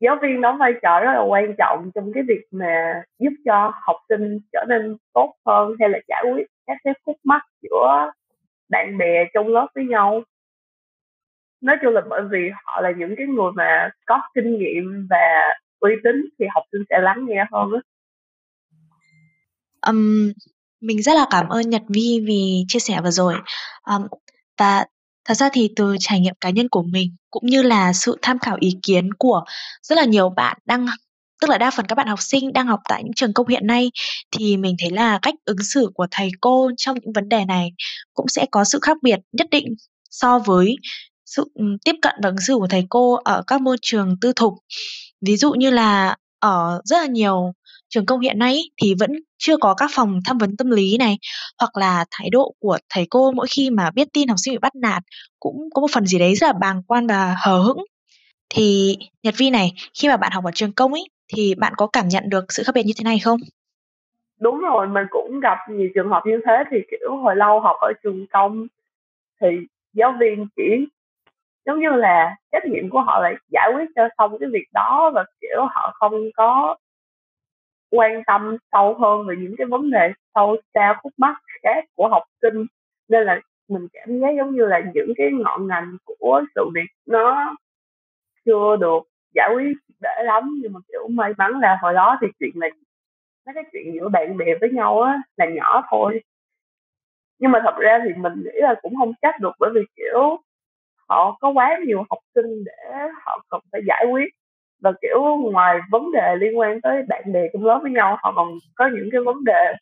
[0.00, 3.72] giáo viên đóng vai trò rất là quan trọng trong cái việc mà giúp cho
[3.82, 8.10] học sinh trở nên tốt hơn hay là giải quyết các cái khúc mắc giữa
[8.68, 10.22] bạn bè trong lớp với nhau
[11.66, 15.54] nói chung là bởi vì họ là những cái người mà có kinh nghiệm và
[15.80, 17.80] uy tín thì học sinh sẽ lắng nghe hơn á.
[19.90, 20.32] Um,
[20.80, 23.34] mình rất là cảm ơn Nhật Vi vì chia sẻ vừa rồi.
[23.90, 24.06] Um,
[24.58, 24.84] và
[25.24, 28.38] thật ra thì từ trải nghiệm cá nhân của mình cũng như là sự tham
[28.38, 29.44] khảo ý kiến của
[29.82, 30.86] rất là nhiều bạn đang
[31.40, 33.66] tức là đa phần các bạn học sinh đang học tại những trường công hiện
[33.66, 33.90] nay
[34.30, 37.72] thì mình thấy là cách ứng xử của thầy cô trong những vấn đề này
[38.14, 39.74] cũng sẽ có sự khác biệt nhất định
[40.10, 40.76] so với
[41.36, 41.44] sự
[41.84, 44.54] tiếp cận và ứng xử của thầy cô ở các môi trường tư thục
[45.26, 47.52] ví dụ như là ở rất là nhiều
[47.88, 51.18] trường công hiện nay thì vẫn chưa có các phòng tham vấn tâm lý này
[51.60, 54.58] hoặc là thái độ của thầy cô mỗi khi mà biết tin học sinh bị
[54.58, 55.02] bắt nạt
[55.40, 57.84] cũng có một phần gì đấy rất là bàng quan và hờ hững
[58.48, 61.86] thì Nhật Vi này khi mà bạn học ở trường công ấy thì bạn có
[61.86, 63.40] cảm nhận được sự khác biệt như thế này không?
[64.40, 67.76] Đúng rồi, mình cũng gặp nhiều trường hợp như thế thì kiểu hồi lâu học
[67.80, 68.66] ở trường công
[69.40, 69.46] thì
[69.92, 70.62] giáo viên chỉ
[71.66, 75.10] giống như là trách nhiệm của họ là giải quyết cho xong cái việc đó
[75.14, 76.76] và, kiểu, họ không có
[77.90, 82.08] quan tâm sâu hơn về những cái vấn đề sâu xa khúc mắc khác của
[82.08, 82.66] học sinh.
[83.08, 86.86] Nên là mình cảm giác giống như là những cái ngọn ngành của sự việc
[87.06, 87.54] nó
[88.46, 89.00] chưa được
[89.34, 90.58] giải quyết để lắm.
[90.62, 92.70] Nhưng mà, kiểu, may mắn là hồi đó thì chuyện này
[93.46, 96.20] mấy cái chuyện giữa bạn bè với nhau á là nhỏ thôi.
[97.38, 100.38] Nhưng mà thật ra thì mình nghĩ là cũng không trách được bởi vì, kiểu
[101.08, 104.24] họ có quá nhiều học sinh để họ cần phải giải quyết.
[104.80, 105.20] Và kiểu
[105.52, 108.88] ngoài vấn đề liên quan tới bạn bè trong lớp với nhau họ còn có
[108.94, 109.72] những cái vấn đề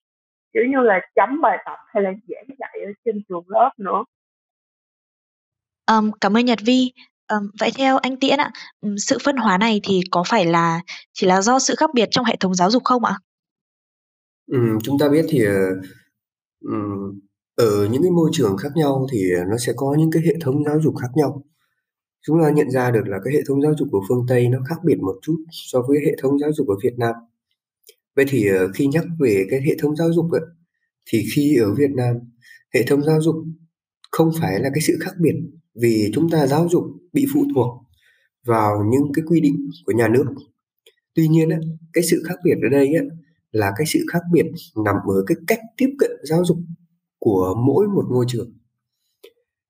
[0.52, 4.04] kiểu như là chấm bài tập hay là giảng dạy ở trên trường lớp nữa.
[5.90, 6.92] Um, cảm ơn Nhật Vi.
[7.28, 8.50] Um, vậy theo anh Tiễn ạ
[8.96, 10.80] sự phân hóa này thì có phải là
[11.12, 13.14] chỉ là do sự khác biệt trong hệ thống giáo dục không ạ?
[14.46, 15.44] Ừ, chúng ta biết thì
[16.60, 17.20] um,
[17.56, 20.64] ở những cái môi trường khác nhau thì nó sẽ có những cái hệ thống
[20.64, 21.44] giáo dục khác nhau
[22.26, 24.58] chúng ta nhận ra được là cái hệ thống giáo dục của phương Tây nó
[24.68, 27.14] khác biệt một chút so với hệ thống giáo dục ở Việt Nam.
[28.16, 30.40] Vậy thì ờ, khi nhắc về cái hệ thống giáo dục ấy,
[31.06, 32.16] thì khi ở Việt Nam
[32.74, 33.36] hệ thống giáo dục
[34.10, 35.34] không phải là cái sự khác biệt
[35.74, 37.82] vì chúng ta giáo dục bị phụ thuộc
[38.46, 40.24] vào những cái quy định của nhà nước.
[41.14, 41.60] Tuy nhiên ấy,
[41.92, 43.06] cái sự khác biệt ở đây ấy,
[43.52, 44.46] là cái sự khác biệt
[44.84, 46.58] nằm ở cái cách tiếp cận giáo dục
[47.24, 48.52] của mỗi một ngôi trường.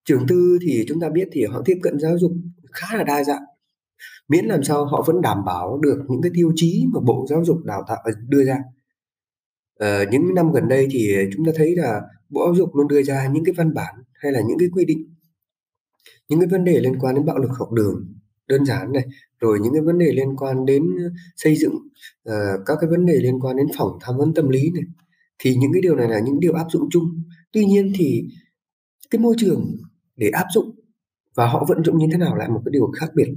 [0.04, 2.32] Trường tư thì chúng ta biết thì họ tiếp cận giáo dục
[2.72, 3.42] khá là đa dạng.
[4.28, 7.44] Miễn làm sao họ vẫn đảm bảo được những cái tiêu chí mà bộ giáo
[7.44, 8.58] dục đào tạo ờ, đưa ra.
[9.78, 13.02] Ờ, những năm gần đây thì chúng ta thấy là bộ giáo dục luôn đưa
[13.02, 15.14] ra những cái văn bản hay là những cái quy định.
[16.28, 18.14] Những cái vấn đề liên quan đến bạo lực học đường
[18.48, 19.04] đơn giản này
[19.40, 21.74] rồi những cái vấn đề liên quan đến ờ, xây dựng
[22.28, 24.84] uh, các cái vấn đề liên quan đến phòng tham vấn tâm lý này.
[25.38, 27.22] Thì những cái điều này là những điều áp dụng chung
[27.54, 28.24] tuy nhiên thì
[29.10, 29.76] cái môi trường
[30.16, 30.70] để áp dụng
[31.34, 33.28] và họ vận dụng như thế nào lại một cái điều khác biệt.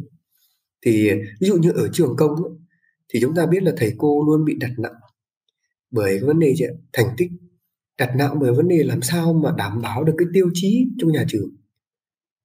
[0.86, 2.30] Thì ví dụ như ở trường công
[3.10, 4.94] thì chúng ta biết là thầy cô luôn bị đặt nặng
[5.92, 6.54] bởi cái vấn đề
[6.94, 7.32] thành tích.
[7.98, 11.12] Đặt nặng bởi vấn đề làm sao mà đảm bảo được cái tiêu chí trong
[11.12, 11.50] nhà trường.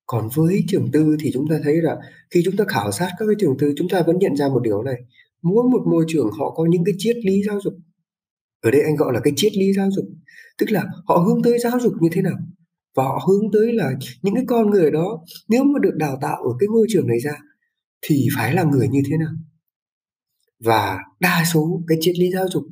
[0.07, 1.97] Còn với trường tư thì chúng ta thấy là
[2.31, 4.61] khi chúng ta khảo sát các cái trường tư, chúng ta vẫn nhận ra một
[4.63, 4.97] điều này.
[5.43, 7.75] Mỗi một môi trường họ có những cái triết lý giáo dục.
[8.61, 10.05] Ở đây anh gọi là cái triết lý giáo dục
[10.59, 12.37] tức là họ hướng tới giáo dục như thế nào?
[12.95, 16.43] Và họ hướng tới là những cái con người đó nếu mà được đào tạo
[16.43, 17.33] ở cái ngôi trường này ra
[18.03, 19.33] thì phải là người như thế nào?
[20.61, 22.65] Và đa số cái triết lý giáo dục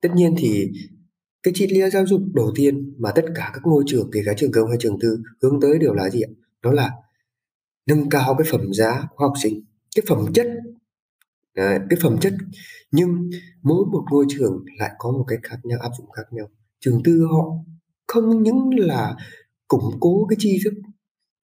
[0.00, 0.70] tất nhiên thì
[1.42, 4.32] cái triết lý giáo dục đầu tiên mà tất cả các ngôi trường kể cả
[4.36, 6.30] trường công hay trường tư hướng tới đều là gì ạ?
[6.62, 6.90] Đó là
[7.86, 9.64] nâng cao cái phẩm giá của học sinh
[9.96, 10.46] cái phẩm chất.
[11.56, 12.34] Đấy, cái phẩm chất.
[12.90, 13.30] Nhưng
[13.62, 16.48] mỗi một ngôi trường lại có một cái khác nhau áp dụng khác nhau
[16.84, 17.48] trường tư họ
[18.06, 19.16] không những là
[19.68, 20.74] củng cố cái tri thức,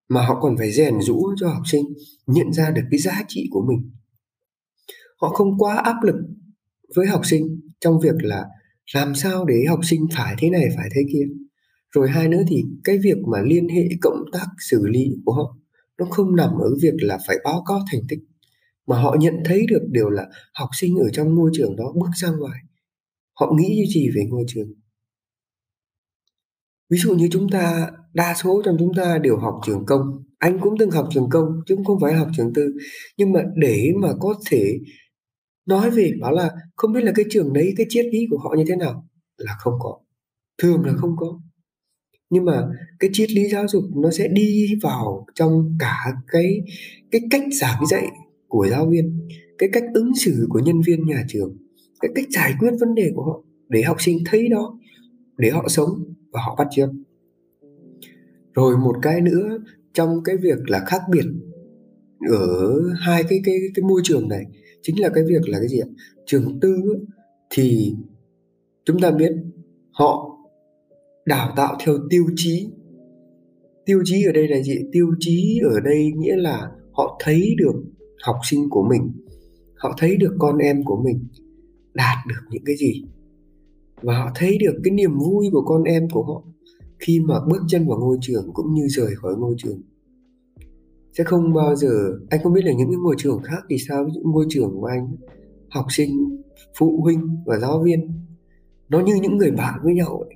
[0.10, 1.86] mà họ còn phải rèn rũ cho học sinh
[2.28, 3.91] nhận ra được cái giá trị của mình.
[5.21, 6.15] Họ không quá áp lực
[6.95, 8.45] với học sinh trong việc là
[8.93, 11.28] làm sao để học sinh phải thế này, phải thế kia.
[11.91, 15.58] Rồi hai nữa thì cái việc mà liên hệ cộng tác xử lý của họ,
[15.97, 18.19] nó không nằm ở việc là phải báo cáo thành tích,
[18.88, 22.10] mà họ nhận thấy được điều là học sinh ở trong môi trường đó bước
[22.15, 22.60] ra ngoài.
[23.34, 24.73] Họ nghĩ gì về ngôi trường
[26.89, 30.23] ví dụ như chúng ta đa số trong chúng ta đều học trường công.
[30.38, 32.73] Anh cũng từng học trường công chứ không phải học trường tư.
[33.17, 34.80] Nhưng mà để mà có thể
[35.65, 38.56] nói về bảo là không biết là cái trường đấy cái triết lý của họ
[38.58, 40.00] như thế nào là không có.
[40.58, 41.39] Thường là không có.
[42.30, 42.67] Nhưng mà
[43.00, 45.95] cái triết lý giáo dục nó sẽ đi vào trong cả
[46.28, 46.62] cái
[47.12, 48.08] cái cách giảng dạy
[48.47, 51.58] của giáo viên cái cách ứng xử của nhân viên nhà trường
[52.00, 54.80] cái cách giải quyết vấn đề của họ để học sinh thấy đó
[55.38, 55.89] để họ sống
[56.38, 56.89] và họ bắt chước
[58.54, 59.58] rồi một cái nữa,
[59.93, 61.26] trong cái việc là khác biệt
[62.30, 64.43] ở hai cái cái cái môi trường này,
[64.82, 65.88] chính là cái việc là cái gì ạ?
[66.26, 66.76] Trường tư
[67.50, 67.95] thì
[68.86, 69.32] chúng ta biết
[69.91, 70.38] họ
[71.26, 72.69] đào tạo theo tiêu chí.
[73.86, 74.76] Tiêu chí ở đây là gì?
[74.91, 77.84] Tiêu chí ở đây nghĩa là họ thấy được
[78.23, 79.12] học sinh của mình,
[79.76, 81.28] họ thấy được con em của mình,
[81.93, 83.04] đạt được những cái gì?
[84.01, 86.43] Và họ thấy được cái niềm vui của con em của họ
[86.99, 89.81] khi mà bước chân vào ngôi trường cũng như rời khỏi ngôi trường.
[91.17, 94.07] Sẽ không bao giờ, anh không biết là những cái ngôi trường khác thì sao
[94.07, 95.15] những ngôi trường của anh,
[95.69, 96.41] học sinh,
[96.77, 98.12] phụ huynh và giáo viên,
[98.89, 100.36] nó như những người bạn với nhau ấy.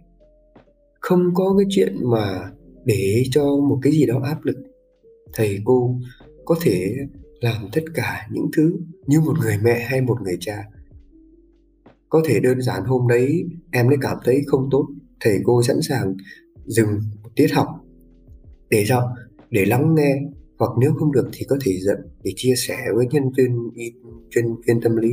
[0.99, 2.51] không có cái chuyện mà
[2.85, 4.57] để cho một cái gì đó áp lực.
[5.33, 5.95] Thầy cô
[6.45, 6.95] có thể
[7.41, 10.63] làm tất cả những thứ như một người mẹ hay một người cha
[12.11, 14.87] có thể đơn giản hôm đấy em ấy cảm thấy không tốt
[15.19, 16.15] thầy cô sẵn sàng
[16.65, 17.67] dừng một tiết học
[18.69, 19.15] để sao
[19.49, 20.21] để lắng nghe
[20.57, 23.69] hoặc nếu không được thì có thể dẫn để chia sẻ với nhân viên
[24.29, 25.09] chuyên viên tâm lý.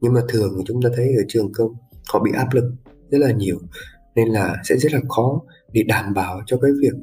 [0.00, 1.72] Nhưng mà thường thì chúng ta thấy ở trường công
[2.12, 2.72] họ bị áp lực
[3.10, 3.58] rất là nhiều
[4.14, 6.94] nên là sẽ rất là khó để đảm bảo cho cái việc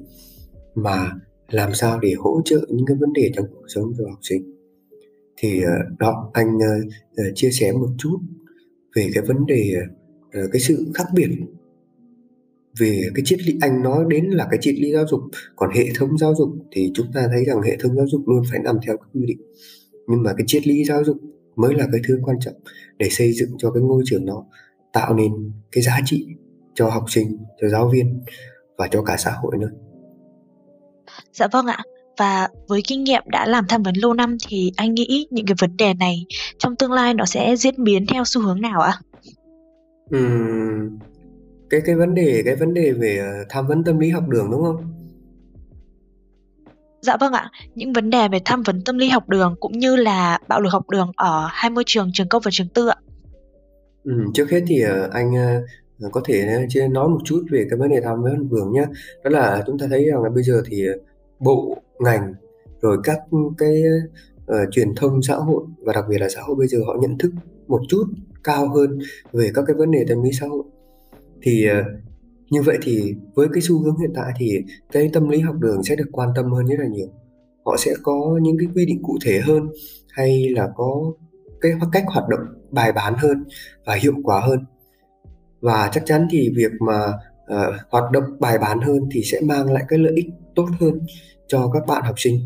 [0.75, 1.11] mà
[1.49, 4.55] làm sao để hỗ trợ những cái vấn đề trong cuộc sống cho học sinh.
[5.37, 8.17] Thì ờ, đó anh uh, chia sẻ một chút
[8.95, 9.73] về cái vấn đề
[10.33, 11.29] ờ, cái sự khác biệt.
[12.79, 15.21] Về cái triết lý, anh nói đến là cái triết lý giáo dục,
[15.55, 18.43] còn hệ thống giáo dục thì chúng ta thấy rằng hệ thống giáo dục luôn
[18.51, 19.37] phải nằm theo các quy định.
[20.07, 21.17] Nhưng mà cái triết lý giáo dục
[21.55, 22.53] mới là cái thứ quan trọng
[22.97, 24.45] để xây dựng cho cái ngôi trường đó,
[24.93, 26.27] tạo nên cái giá trị
[26.73, 28.21] cho học sinh, cho giáo viên
[28.77, 29.71] và cho cả xã hội nữa.
[31.33, 31.83] Dạ vâng ạ
[32.17, 35.55] và với kinh nghiệm đã làm tham vấn lâu năm thì anh nghĩ những cái
[35.59, 36.25] vấn đề này
[36.57, 38.93] trong tương lai nó sẽ diễn biến theo xu hướng nào ạ?
[40.15, 40.99] Uhm,
[41.69, 44.51] cái cái vấn đề cái vấn đề về ờ, tham vấn tâm lý học đường
[44.51, 44.93] đúng không?
[47.01, 49.95] Dạ vâng ạ, những vấn đề về tham vấn tâm lý học đường cũng như
[49.95, 52.95] là bạo lực học đường ở hai môi trường trường công và trường tư ạ.
[54.03, 55.35] Ừ, trước hết thì ờ, anh
[55.99, 58.85] ờ, có thể nói một chút về cái vấn đề tham vấn học đường nhé.
[59.23, 60.85] Đó là chúng ta thấy rằng là bây giờ thì
[61.39, 62.33] bộ ngành
[62.81, 63.19] rồi các
[63.57, 63.81] cái
[64.51, 67.17] uh, truyền thông xã hội và đặc biệt là xã hội bây giờ họ nhận
[67.17, 67.31] thức
[67.67, 68.03] một chút
[68.43, 68.99] cao hơn
[69.31, 70.63] về các cái vấn đề tâm lý xã hội.
[71.41, 71.85] Thì uh,
[72.49, 75.83] như vậy thì với cái xu hướng hiện tại thì cái tâm lý học đường
[75.83, 77.07] sẽ được quan tâm hơn rất là nhiều.
[77.65, 79.69] Họ sẽ có những cái quy định cụ thể hơn
[80.09, 81.13] hay là có
[81.61, 82.39] cái cách hoạt động
[82.71, 83.43] bài bản hơn
[83.85, 84.59] và hiệu quả hơn.
[85.61, 87.07] Và chắc chắn thì việc mà
[87.53, 90.99] uh, hoạt động bài bản hơn thì sẽ mang lại cái lợi ích tốt hơn
[91.47, 92.39] cho các bạn học sinh.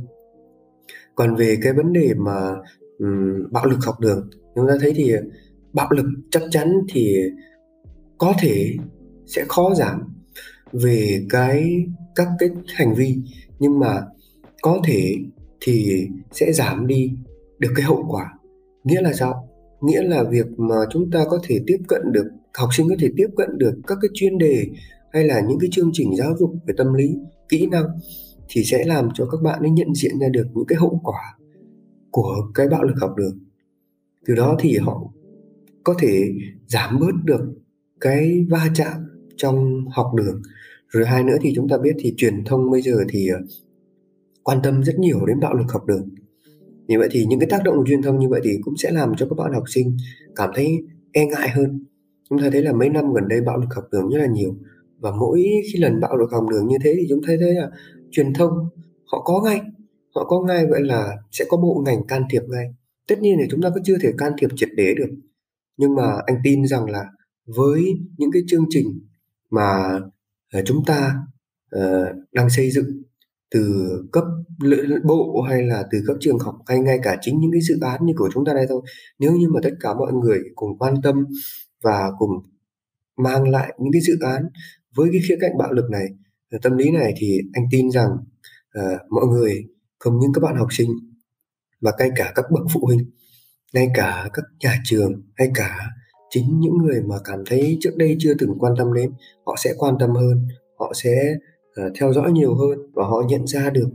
[1.16, 2.52] Còn về cái vấn đề mà
[3.00, 5.14] um, bạo lực học đường chúng ta thấy thì
[5.74, 7.18] bạo lực chắc chắn thì
[8.18, 8.76] có thể
[9.26, 10.16] sẽ khó giảm
[10.72, 11.86] về cái
[12.16, 13.18] các cái hành vi
[13.60, 14.02] nhưng mà
[14.62, 15.16] có thể
[15.62, 17.12] thì sẽ giảm đi
[17.60, 18.34] được cái hậu quả.
[18.84, 19.50] Nghĩa là sao?
[19.82, 23.08] Nghĩa là việc mà chúng ta có thể tiếp cận được học sinh có thể
[23.18, 24.66] tiếp cận được các cái chuyên đề
[25.14, 27.16] hay là những cái chương trình giáo dục về tâm lý
[27.50, 27.86] kỹ năng
[28.50, 31.38] thì sẽ làm cho các bạn ấy nhận diện ra được những cái hậu quả
[32.12, 33.40] của cái bạo lực học đường.
[34.26, 35.02] Từ đó thì họ
[35.84, 36.30] có thể
[36.68, 37.42] giảm bớt được
[38.00, 38.94] cái va chạm
[39.38, 40.42] trong học đường.
[40.88, 43.40] Rồi hai nữa thì chúng ta biết thì truyền thông bây giờ thì ờ,
[44.44, 46.10] quan tâm rất nhiều đến bạo lực học đường.
[46.88, 48.92] Như vậy thì những cái tác động của truyền thông như vậy thì cũng sẽ
[48.92, 49.98] làm cho các bạn học sinh
[50.36, 50.78] cảm thấy
[51.12, 51.86] e ngại hơn.
[52.30, 54.56] Chúng ta thấy là mấy năm gần đây bạo lực học đường rất là nhiều
[55.00, 57.70] và mỗi khi lần bạo lực học đường như thế thì chúng thấy thấy là
[58.12, 58.52] truyền thông
[59.12, 59.62] họ có ngay
[60.16, 62.66] họ có ngay vậy là sẽ có bộ ngành can thiệp ngay.
[63.08, 65.10] Tất nhiên là chúng ta cũng chưa thể can thiệp triệt để được.
[65.78, 67.06] Nhưng mà anh tin rằng là
[67.46, 67.84] với
[68.18, 69.00] những cái chương trình
[69.50, 70.00] mà
[70.54, 71.16] ờ, chúng ta
[71.76, 73.04] uh, đang xây dựng
[73.52, 74.24] từ cấp
[75.04, 78.06] bộ hay là từ cấp trường học hay ngay cả chính những cái dự án
[78.06, 78.82] như của chúng ta đây thôi
[79.20, 81.26] nếu như mà tất cả mọi người cùng quan tâm
[81.84, 82.32] và cùng
[83.18, 84.44] mang lại những cái dự án
[84.96, 86.06] với cái khía cạnh bạo lực này
[86.62, 88.10] tâm lý này thì anh tin rằng
[88.80, 89.66] uh, mọi người
[90.00, 90.90] không những các bạn học sinh
[91.82, 93.12] và ngay cả các bậc phụ huynh
[93.74, 95.80] ngay cả các nhà trường hay cả
[96.30, 99.12] chính những người mà cảm thấy trước đây chưa từng quan tâm đến
[99.46, 100.48] họ sẽ quan tâm hơn
[100.80, 101.36] họ sẽ
[101.86, 103.90] uh, theo dõi nhiều hơn và họ nhận ra được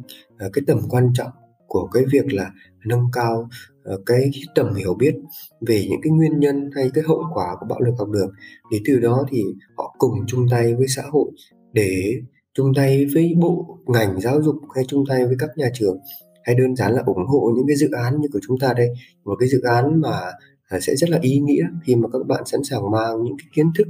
[0.46, 1.30] uh, cái tầm quan trọng
[1.66, 2.50] của cái việc là
[2.86, 3.48] nâng cao
[3.94, 5.14] uh, cái tầm hiểu biết
[5.60, 8.30] về những cái nguyên nhân hay cái hậu quả của bạo lực học đường.
[8.70, 9.42] Để từ đó thì
[9.76, 11.30] họ cùng chung tay với xã hội
[11.72, 12.20] để
[12.54, 15.98] chung tay với bộ ngành giáo dục hay chung tay với các nhà trường
[16.44, 18.88] hay đơn giản là ủng hộ những cái dự án như của chúng ta đây.
[19.24, 20.20] Một cái dự án mà
[20.68, 23.46] à, sẽ rất là ý nghĩa khi mà các bạn sẵn sàng mang những cái
[23.54, 23.88] kiến thức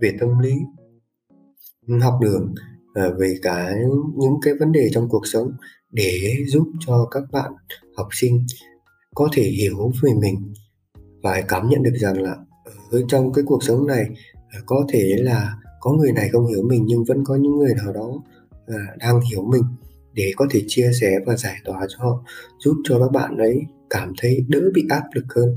[0.00, 0.54] về tâm lý,
[2.00, 2.54] học đường
[2.94, 3.74] à, về cả
[4.16, 5.50] những cái vấn đề trong cuộc sống
[5.90, 7.52] để giúp cho các bạn
[7.96, 8.46] học sinh
[9.14, 10.52] có thể hiểu về mình
[11.22, 12.36] và cảm nhận được rằng là
[12.90, 14.04] ở trong cái cuộc sống này
[14.48, 15.56] à, có thể là
[15.88, 18.10] có người này không hiểu mình nhưng vẫn có những người nào đó
[18.66, 19.62] à, đang hiểu mình
[20.12, 22.24] để có thể chia sẻ và giải tỏa cho họ
[22.58, 25.54] giúp cho các bạn ấy cảm thấy đỡ bị áp lực hơn.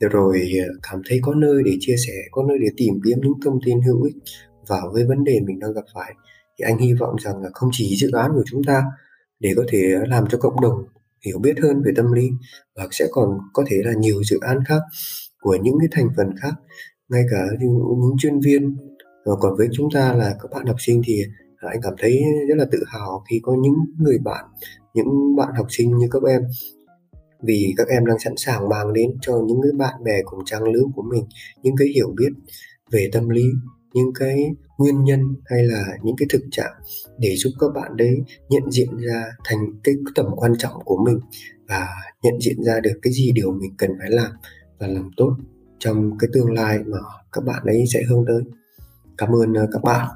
[0.00, 3.32] Rồi à, cảm thấy có nơi để chia sẻ có nơi để tìm kiếm những
[3.44, 4.16] thông tin hữu ích
[4.68, 6.14] vào với vấn đề mình đang gặp phải
[6.58, 8.82] thì anh hy vọng rằng là không chỉ dự án của chúng ta
[9.40, 10.84] để có thể làm cho cộng đồng
[11.26, 12.30] hiểu biết hơn về tâm lý
[12.76, 14.80] và sẽ còn có thể là nhiều dự án khác
[15.40, 16.54] của những cái thành phần khác
[17.08, 18.76] ngay cả những, những chuyên viên
[19.36, 21.22] còn với chúng ta là các bạn học sinh thì
[21.56, 24.44] à, anh cảm thấy rất là tự hào khi có những người bạn,
[24.94, 26.42] những bạn học sinh như các em.
[27.42, 30.64] Vì các em đang sẵn sàng mang đến cho những cái bạn bè cùng trang
[30.64, 31.24] lứa của mình
[31.62, 32.32] những cái hiểu biết
[32.90, 33.44] về tâm lý,
[33.94, 36.72] những cái nguyên nhân hay là những cái thực trạng
[37.18, 41.18] để giúp các bạn đấy nhận diện ra thành cái tầm quan trọng của mình
[41.68, 41.88] và
[42.22, 44.30] nhận diện ra được cái gì điều mình cần phải làm
[44.78, 45.36] và làm tốt
[45.78, 46.98] trong cái tương lai mà
[47.32, 48.42] các bạn ấy sẽ hướng tới
[49.20, 50.06] cảm ơn ờ, các bạn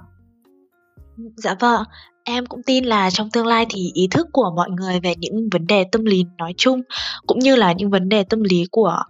[1.37, 1.83] Dạ vâng,
[2.25, 5.49] em cũng tin là trong tương lai thì ý thức của mọi người về những
[5.53, 6.83] vấn đề tâm lý nói chung
[7.27, 9.03] cũng như là những vấn đề tâm lý của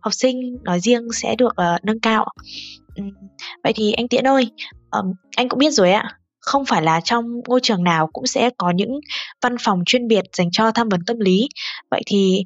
[0.00, 2.26] học sinh nói riêng sẽ được uh, nâng cao.
[3.64, 4.50] Vậy thì anh Tiễn ơi,
[4.90, 8.50] um, anh cũng biết rồi ạ, không phải là trong ngôi trường nào cũng sẽ
[8.58, 9.00] có những
[9.42, 11.48] văn phòng chuyên biệt dành cho tham vấn tâm lý.
[11.90, 12.44] Vậy thì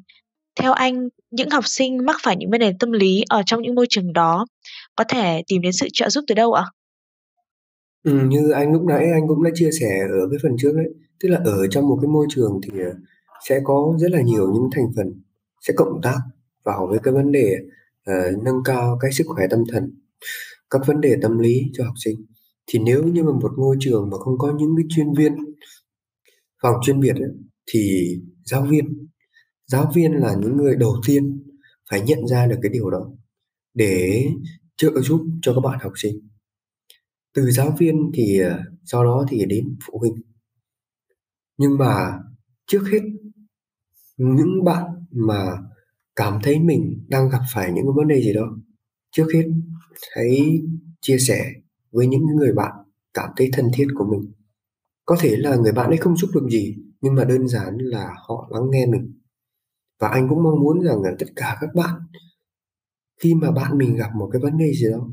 [0.55, 3.75] theo anh, những học sinh mắc phải những vấn đề tâm lý ở trong những
[3.75, 4.45] môi trường đó
[4.95, 6.63] có thể tìm đến sự trợ giúp từ đâu ạ?
[8.03, 10.85] Ừ, như anh lúc nãy anh cũng đã chia sẻ ở cái phần trước đấy,
[11.23, 12.93] tức là ở trong một cái môi trường thì, ờ,
[13.49, 15.21] sẽ có rất là nhiều những thành phần
[15.61, 16.17] sẽ cộng tác
[16.63, 17.55] vào với cái vấn đề,
[18.05, 18.13] ờ,
[18.43, 19.91] nâng cao cái sức khỏe tâm thần,
[20.69, 22.25] các vấn đề tâm lý cho học sinh.
[22.67, 25.33] Thì nếu như mà một ngôi trường mà không có những cái chuyên viên
[26.63, 27.29] phòng chuyên biệt ấy,
[27.73, 28.03] thì
[28.45, 29.07] giáo viên
[29.67, 31.43] giáo viên là những người đầu tiên
[31.91, 33.11] phải nhận ra được cái điều đó
[33.75, 34.25] để
[34.77, 36.15] trợ giúp cho các bạn học sinh
[37.33, 40.15] từ giáo viên thì ờ, sau đó thì đến phụ huynh.
[41.57, 42.19] Nhưng mà
[42.67, 43.01] trước hết,
[44.17, 45.57] những bạn mà
[46.15, 48.57] cảm thấy mình đang gặp phải những vấn đề gì đó,
[49.11, 49.43] trước hết
[50.15, 50.61] hãy
[51.01, 51.53] chia sẻ
[51.91, 52.71] với những người bạn
[53.13, 54.31] cảm thấy thân thiết của mình.
[55.05, 58.09] Có thể là người bạn ấy không giúp được gì, nhưng mà đơn giản là
[58.29, 59.13] họ lắng nghe mình.
[59.99, 62.01] Và anh cũng mong muốn rằng là tất cả các bạn,
[63.21, 65.07] khi mà bạn mình gặp một cái vấn đề gì đó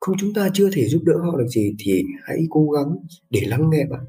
[0.00, 2.96] không chúng ta chưa thể giúp đỡ họ được gì thì hãy cố gắng
[3.30, 4.04] để lắng nghe bạn.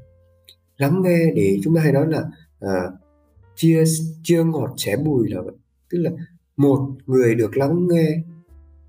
[0.76, 2.22] Lắng nghe để chúng ta hay nói là
[2.60, 2.90] à,
[3.56, 3.84] chia
[4.22, 5.54] chia ngọt xé bùi là vậy.
[5.90, 6.10] Tức là
[6.56, 8.22] một người được lắng nghe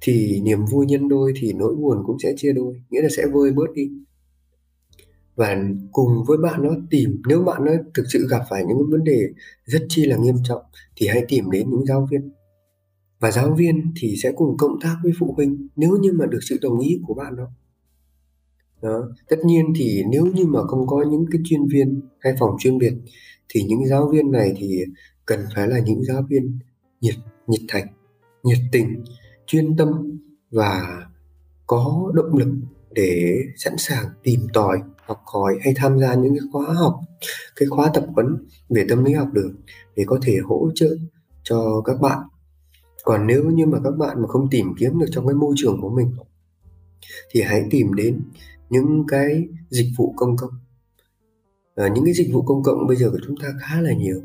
[0.02, 3.26] thì niềm vui nhân đôi thì nỗi buồn cũng sẽ chia đôi nghĩa là sẽ
[3.34, 3.90] vơi bớt đi.
[5.36, 9.04] Và cùng với bạn nó tìm nếu bạn nó thực sự gặp phải những vấn
[9.04, 9.30] đề
[9.66, 10.62] rất chi là nghiêm trọng
[10.96, 12.32] thì hãy tìm đến những giáo viên
[13.22, 16.40] và giáo viên thì sẽ cùng cộng tác với phụ huynh nếu như mà được
[16.42, 17.48] sự đồng ý của bạn đó.
[18.82, 22.56] Đó, tất nhiên thì nếu như mà không có những cái chuyên viên hay phòng
[22.60, 22.94] chuyên biệt
[23.50, 24.80] thì những giáo viên này thì
[25.26, 26.60] cần phải là những giáo viên
[27.02, 27.16] nhiệt
[27.48, 27.88] nhiệt thành,
[28.44, 29.04] nhiệt tình,
[29.46, 30.20] chuyên tâm
[30.52, 31.02] và
[31.68, 32.54] có động lực
[32.92, 37.00] để sẵn sàng tìm tòi, học hỏi hay tham gia những cái khóa học,
[37.56, 39.56] cái khóa tập huấn về tâm lý học đường
[39.96, 40.96] để có thể hỗ trợ
[41.44, 42.19] cho các bạn
[43.04, 45.81] còn nếu như mà các bạn mà không tìm kiếm được trong cái môi trường
[45.81, 46.12] của mình
[47.31, 48.21] thì hãy tìm đến
[48.69, 50.52] những cái dịch vụ công cộng.
[51.75, 54.21] À, những cái dịch vụ công cộng bây giờ của chúng ta khá là nhiều.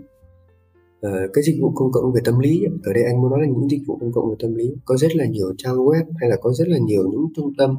[1.03, 3.47] À, cái dịch vụ công cộng về tâm lý ở đây anh muốn nói là
[3.47, 6.31] những dịch vụ công cộng về tâm lý có rất là nhiều trang web hay
[6.31, 7.77] là có rất là nhiều những trung tâm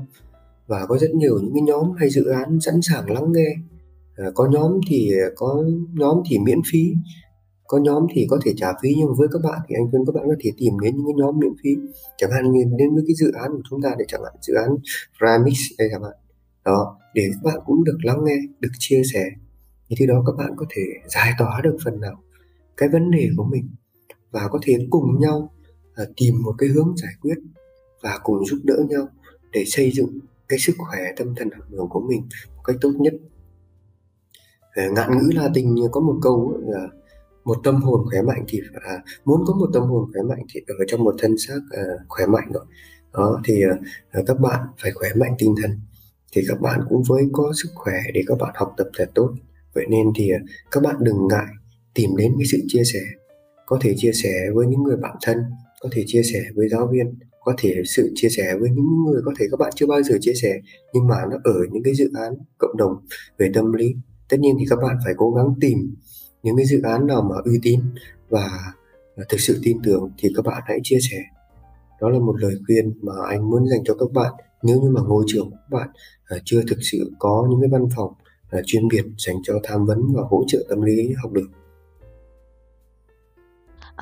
[0.67, 3.55] và có rất nhiều những cái nhóm hay dự án sẵn sàng lắng nghe.
[4.15, 6.93] À, có nhóm thì có nhóm thì miễn phí
[7.67, 10.15] có nhóm thì có thể trả phí, nhưng với các bạn thì anh khuyên các
[10.15, 11.69] bạn có thể tìm đến những cái nhóm miễn phí.
[12.17, 14.53] Chẳng hạn như đến với cái dự án của chúng ta để chẳng hạn, dự
[14.53, 14.69] án
[15.21, 16.13] Ramix đây các bạn
[16.65, 19.23] đó, để các bạn cũng được lắng nghe, được chia sẻ.
[19.89, 22.23] Thì khi đó các bạn có thể giải tỏa được phần nào
[22.77, 23.69] cái vấn đề của mình
[24.31, 25.51] và có thể cùng nhau
[25.95, 27.35] à, tìm một cái hướng giải quyết
[28.01, 29.07] và cùng giúp đỡ nhau
[29.51, 32.21] để xây dựng cái sức khỏe tâm thần học đường của mình
[32.55, 33.13] một cách tốt nhất.
[34.75, 36.87] Ờ, ngạn ngữ Latin có một câu là
[37.47, 38.95] một tâm hồn khỏe mạnh thì à,
[39.25, 42.25] muốn có một tâm hồn khỏe mạnh thì ở trong một thân xác à, khỏe
[42.25, 42.65] mạnh rồi
[43.13, 43.75] đó thì à,
[44.11, 45.71] à, các bạn phải khỏe mạnh tinh thần.
[46.33, 49.33] Thì các bạn cũng với có sức khỏe để các bạn học tập thật tốt.
[49.73, 50.39] Vậy nên thì à,
[50.71, 51.47] các bạn đừng ngại
[51.93, 52.99] tìm đến cái sự chia sẻ.
[53.65, 55.37] Có thể chia sẻ với những người bạn thân
[55.81, 59.21] có thể chia sẻ với giáo viên có thể sự chia sẻ với những người
[59.25, 60.59] có thể các bạn chưa bao giờ chia sẻ
[60.93, 62.91] nhưng mà nó ở những cái dự án cộng đồng
[63.37, 63.95] về tâm lý.
[64.29, 65.95] Tất nhiên thì các bạn phải cố gắng tìm
[66.47, 67.79] những cái dự án nào mà uy tín
[68.29, 68.49] và
[69.29, 71.17] thực sự tin tưởng thì các bạn hãy chia sẻ.
[72.01, 74.33] Đó là một lời khuyên mà anh muốn dành cho các bạn.
[74.63, 75.89] Nếu như mà ngôi trường của các bạn
[76.25, 78.13] à, chưa thực sự có những cái văn phòng
[78.49, 81.51] à, chuyên biệt dành cho tham vấn và hỗ trợ tâm lý học đường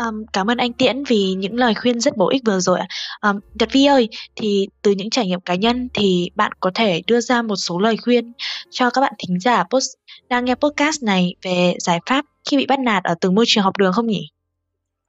[0.03, 2.87] Um, cảm ơn anh Tiễn vì những lời khuyên rất bổ ích vừa rồi ạ.
[3.21, 7.01] Um, Nhật Vi ơi, thì từ những trải nghiệm cá nhân thì bạn có thể
[7.07, 8.31] đưa ra một số lời khuyên
[8.69, 9.95] cho các bạn thính giả post
[10.29, 13.63] đang nghe podcast này về giải pháp khi bị bắt nạt ở từng môi trường
[13.63, 14.29] học đường không nhỉ?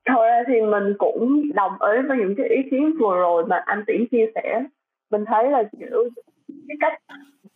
[0.09, 3.85] Thôi thì mình cũng đồng ý với những cái ý kiến vừa rồi mà anh
[3.87, 4.63] Tiễn chia sẻ.
[5.11, 6.11] Mình thấy là kiểu
[6.69, 6.93] cái cách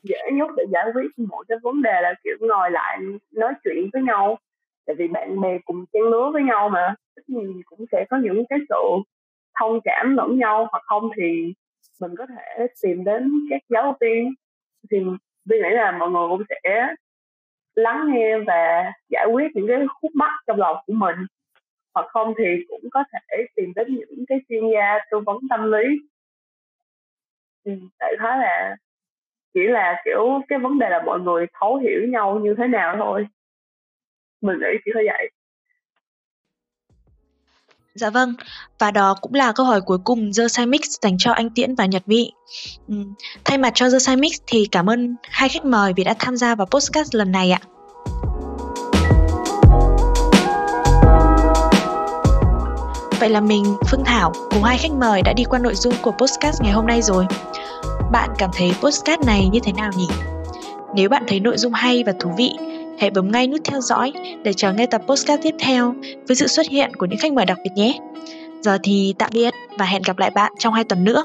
[0.03, 2.99] dễ nhất để giải quyết một cái vấn đề là kiểu ngồi lại
[3.33, 4.39] nói chuyện với nhau
[4.87, 6.95] tại vì bạn bè cùng trang lứa với nhau mà
[7.29, 8.77] thì cũng sẽ có những cái sự
[9.61, 11.55] thông cảm lẫn nhau hoặc không thì
[12.01, 14.35] mình có thể tìm đến các giáo viên.
[14.91, 14.99] Thì
[15.45, 16.87] vì nghĩ là mọi người cũng sẽ
[17.75, 21.17] lắng nghe và giải quyết những cái khúc mắc trong lòng của mình.
[21.95, 25.73] Hoặc không thì cũng có thể tìm đến những cái chuyên gia tư vấn tâm
[25.73, 25.85] lý.
[27.65, 28.77] Ừ, tại thế là
[29.55, 32.97] chỉ là kiểu cái vấn đề là mọi người thấu hiểu nhau như thế nào
[32.99, 33.27] thôi
[34.41, 35.31] mình nghĩ chỉ có vậy
[37.95, 38.35] Dạ vâng,
[38.79, 41.75] và đó cũng là câu hỏi cuối cùng The Sai Mix dành cho anh Tiễn
[41.75, 42.33] và Nhật Vị.
[42.89, 42.95] Ừ,
[43.45, 46.55] thay mặt cho The Mix thì cảm ơn hai khách mời vì đã tham gia
[46.55, 47.61] vào podcast lần này ạ.
[53.21, 56.13] Vậy là mình, Phương Thảo cùng hai khách mời đã đi qua nội dung của
[56.13, 57.27] podcast ngày hôm nay rồi.
[58.13, 60.09] Bạn cảm thấy podcast này như thế nào nhỉ?
[60.95, 62.53] Nếu bạn thấy nội dung hay và thú vị
[63.01, 64.13] hãy bấm ngay nút theo dõi
[64.45, 65.95] để chờ nghe tập podcast tiếp theo
[66.29, 67.99] với sự xuất hiện của những khách mời đặc biệt nhé.
[68.63, 71.25] Giờ thì tạm biệt và hẹn gặp lại bạn trong hai tuần nữa.